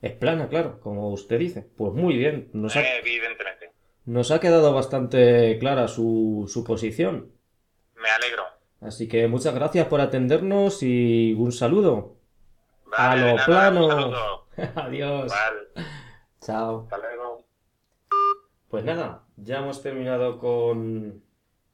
[0.07, 1.66] es plana, claro, como usted dice.
[1.76, 3.72] Pues muy bien, nos ha, Evidentemente.
[4.05, 7.32] nos ha quedado bastante clara su, su posición.
[7.96, 8.42] Me alegro.
[8.80, 12.16] Así que muchas gracias por atendernos y un saludo.
[12.86, 13.84] Vale, A lo nada, plano.
[13.86, 14.46] un saludo.
[14.76, 15.32] Adiós.
[15.32, 15.86] Vale,
[16.40, 16.82] Chao.
[16.82, 17.44] hasta luego.
[18.68, 21.22] Pues nada, ya hemos terminado con,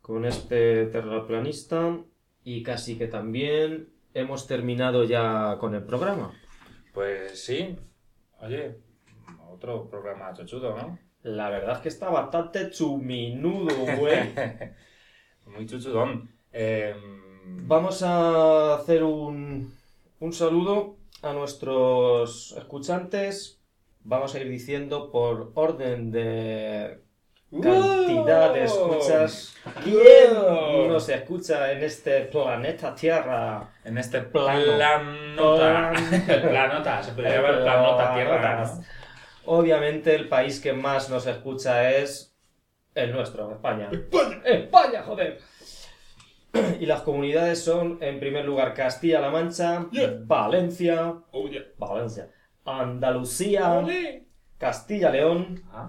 [0.03, 1.99] con este terraplanista
[2.45, 6.33] y casi que también hemos terminado ya con el programa.
[6.95, 7.77] Pues sí.
[8.41, 8.79] Oye,
[9.53, 10.99] otro programa chochudo, ¿no?
[11.23, 14.35] La verdad es que está bastante chuminudo, güey.
[15.47, 16.31] Muy chuchudón.
[16.53, 16.95] Eh,
[17.67, 19.73] Vamos a hacer un,
[20.21, 23.61] un saludo a nuestros escuchantes.
[24.03, 27.03] Vamos a ir diciendo por orden de
[27.51, 29.55] cantidad de escuchas.
[29.83, 33.69] ¿Quién nos escucha en este planeta Tierra?
[33.85, 34.63] En este Plano.
[34.77, 35.93] planota.
[35.93, 38.73] Plan- planota, se podría llamar planota tierra.
[39.47, 42.35] Obviamente el país que más nos escucha es
[42.95, 43.89] el nuestro, España.
[43.91, 45.39] España, España, joder.
[46.81, 49.87] Y las comunidades son, en primer lugar, Castilla-La Mancha,
[50.25, 51.63] Valencia, Oh, yeah.
[51.79, 52.29] Valencia,
[52.65, 54.25] Andalucía, Ole.
[54.59, 55.89] Castilla-León, Ah,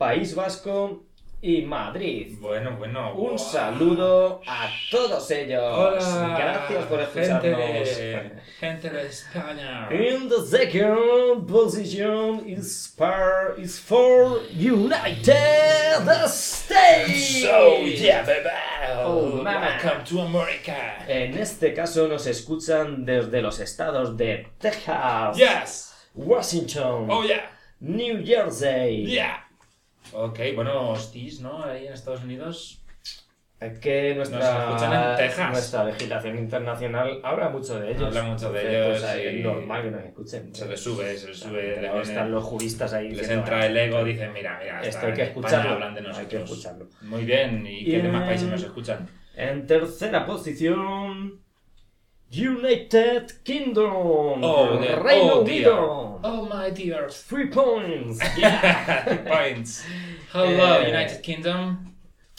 [0.00, 1.02] País Vasco
[1.42, 2.38] y Madrid.
[2.40, 3.12] bueno, bueno.
[3.14, 5.62] Un saludo a todos ellos.
[5.62, 6.36] Hola.
[6.38, 7.96] Gracias por Gente escucharnos.
[7.98, 8.30] de,
[8.60, 9.88] gente de España.
[9.90, 17.42] In the second position is par is for United States.
[17.42, 18.48] So, yeah, baby.
[19.04, 19.42] Oh.
[19.44, 21.04] Welcome to America.
[21.08, 25.94] En este caso nos escuchan desde los estados de Texas, Yes.
[26.14, 27.50] Washington, Oh, yeah.
[27.80, 29.04] New Jersey.
[29.06, 29.44] Yeah.
[30.12, 31.62] Ok, bueno, hostis, ¿no?
[31.64, 32.82] Ahí en Estados Unidos.
[33.60, 35.50] Es que nuestra, Nos en Texas.
[35.50, 38.04] nuestra legislación internacional habla mucho de ellos.
[38.04, 40.54] Habla mucho de Entonces, ellos Pues y- es normal que nos escuchen.
[40.54, 41.80] Se les sube, se les sube.
[41.82, 43.10] Le están los juristas ahí.
[43.10, 45.72] les entra "Ah, el ego, dicen, mira, mira, Esto hay que escucharlo.
[45.72, 46.88] hablan de Hay que escucharlo.
[47.02, 49.06] Muy bien, ¿y qué demás países nos escuchan?
[49.36, 51.40] En tercera posición,
[52.30, 54.44] United Kingdom.
[54.44, 55.72] Oh, de- Reino oh, dear.
[55.72, 56.20] Unido.
[56.22, 57.22] Oh, my dears.
[57.22, 58.20] Three points.
[58.38, 59.84] Yeah, points.
[60.32, 61.94] Hello, Eh, United Kingdom.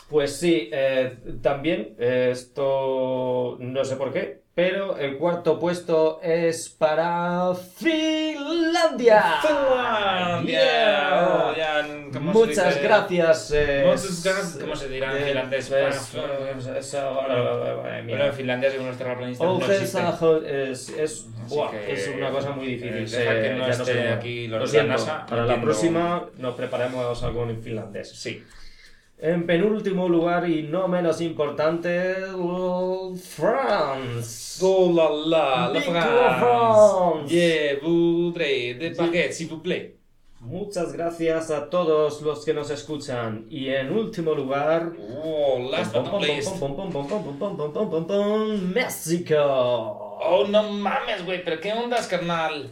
[0.09, 6.67] Pues sí, eh, también eh, esto no sé por qué, pero el cuarto puesto es
[6.69, 9.23] para Finlandia.
[9.41, 11.27] Finlandia.
[11.27, 11.53] Oh,
[12.13, 12.81] ¿cómo se Muchas dice?
[12.87, 13.51] gracias.
[13.55, 14.57] eh, Muchas gracias.
[14.59, 15.69] ¿Cómo se dirá en eh, finlandés?
[15.69, 16.33] pues, Bueno,
[17.87, 18.03] eh.
[18.07, 19.99] Bueno, en Finlandia, según los terraplanistas, no Ojes existe.
[20.01, 23.07] ajo- es, es, buah, que, es una cosa muy eh, difícil.
[23.07, 24.13] se- que no ya esté cómo.
[24.15, 28.09] aquí Lo la siento, NASA, para no la próxima nos preparemos algo en finlandés.
[28.11, 28.43] Sí.
[29.23, 32.15] En penúltimo lugar y no menos importante,
[33.21, 34.59] France.
[34.65, 36.39] Oh la la, la France.
[36.39, 37.31] France.
[37.31, 39.95] Yeah, voudrais de baguette, s'il vous plaît.
[40.39, 43.45] Muchas gracias a todos los que nos escuchan.
[43.47, 44.93] Y en último lugar,
[48.73, 49.37] México.
[50.23, 52.71] Oh, no mames, güey, pero qué ondas, carnal.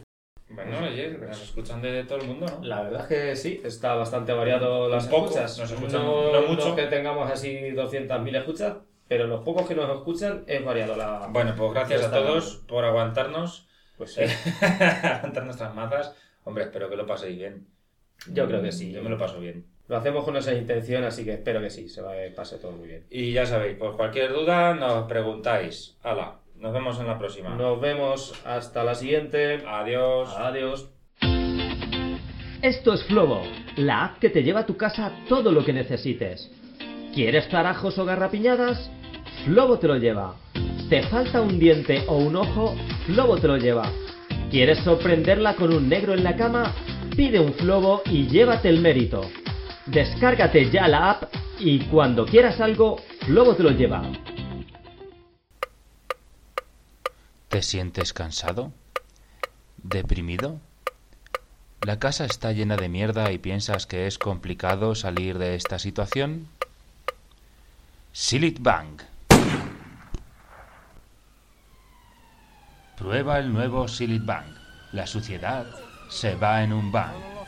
[0.49, 2.65] Bueno, oye, nos escuchan de todo el mundo, ¿no?
[2.65, 5.59] La verdad es que sí, está bastante variado las escuchas.
[5.59, 6.75] nos escuchan, no, no mucho.
[6.75, 8.77] que tengamos así 200.000 escuchas,
[9.07, 11.27] pero los pocos que nos escuchan es variado la...
[11.29, 13.67] Bueno, pues gracias a todos por aguantarnos.
[13.97, 14.21] Pues sí,
[14.61, 16.15] aguantar nuestras mazas.
[16.45, 17.67] Hombre, espero que lo paséis bien.
[18.31, 18.91] yo creo que sí.
[18.91, 19.65] Yo me lo paso bien.
[19.87, 22.87] Lo hacemos con esa intención, así que espero que sí, se va, pase todo muy
[22.87, 23.05] bien.
[23.09, 25.97] Y ya sabéis, por cualquier duda nos preguntáis.
[26.03, 27.49] Hala, nos vemos en la próxima.
[27.55, 29.63] Nos vemos hasta la siguiente.
[29.67, 30.29] Adiós.
[30.37, 30.89] Adiós.
[32.61, 33.41] Esto es Flobo,
[33.77, 36.51] la app que te lleva a tu casa todo lo que necesites.
[37.13, 38.91] ¿Quieres zarajos o garrapiñadas?
[39.45, 40.35] Flobo te lo lleva.
[40.89, 42.75] ¿Te falta un diente o un ojo?
[43.05, 43.89] Flobo te lo lleva.
[44.51, 46.73] ¿Quieres sorprenderla con un negro en la cama?
[47.15, 49.21] Pide un Flobo y llévate el mérito.
[49.85, 51.23] Descárgate ya la app
[51.59, 54.03] y cuando quieras algo, Flobo te lo lleva.
[57.49, 58.71] ¿Te sientes cansado?
[59.77, 60.59] ¿Deprimido?
[61.81, 66.47] ¿La casa está llena de mierda y piensas que es complicado salir de esta situación?
[68.13, 69.01] Silit Bang.
[72.95, 74.53] Prueba el nuevo Silit Bang.
[74.91, 75.65] La suciedad
[76.07, 77.38] se va en un bang.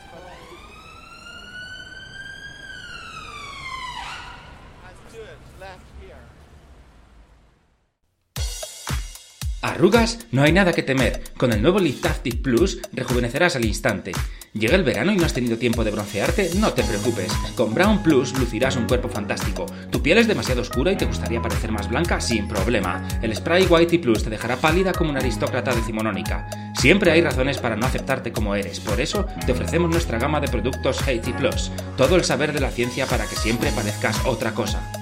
[9.62, 10.18] ¿Arrugas?
[10.32, 11.22] No hay nada que temer.
[11.36, 14.10] Con el nuevo Lift Active Plus rejuvenecerás al instante.
[14.52, 16.50] ¿Llega el verano y no has tenido tiempo de broncearte?
[16.56, 17.32] No te preocupes.
[17.54, 19.66] Con Brown Plus lucirás un cuerpo fantástico.
[19.92, 22.20] ¿Tu piel es demasiado oscura y te gustaría parecer más blanca?
[22.20, 23.06] Sin problema.
[23.22, 26.50] El spray Whitey Plus te dejará pálida como una aristócrata decimonónica.
[26.76, 28.80] Siempre hay razones para no aceptarte como eres.
[28.80, 31.70] Por eso te ofrecemos nuestra gama de productos Haiti Plus.
[31.96, 35.01] Todo el saber de la ciencia para que siempre parezcas otra cosa.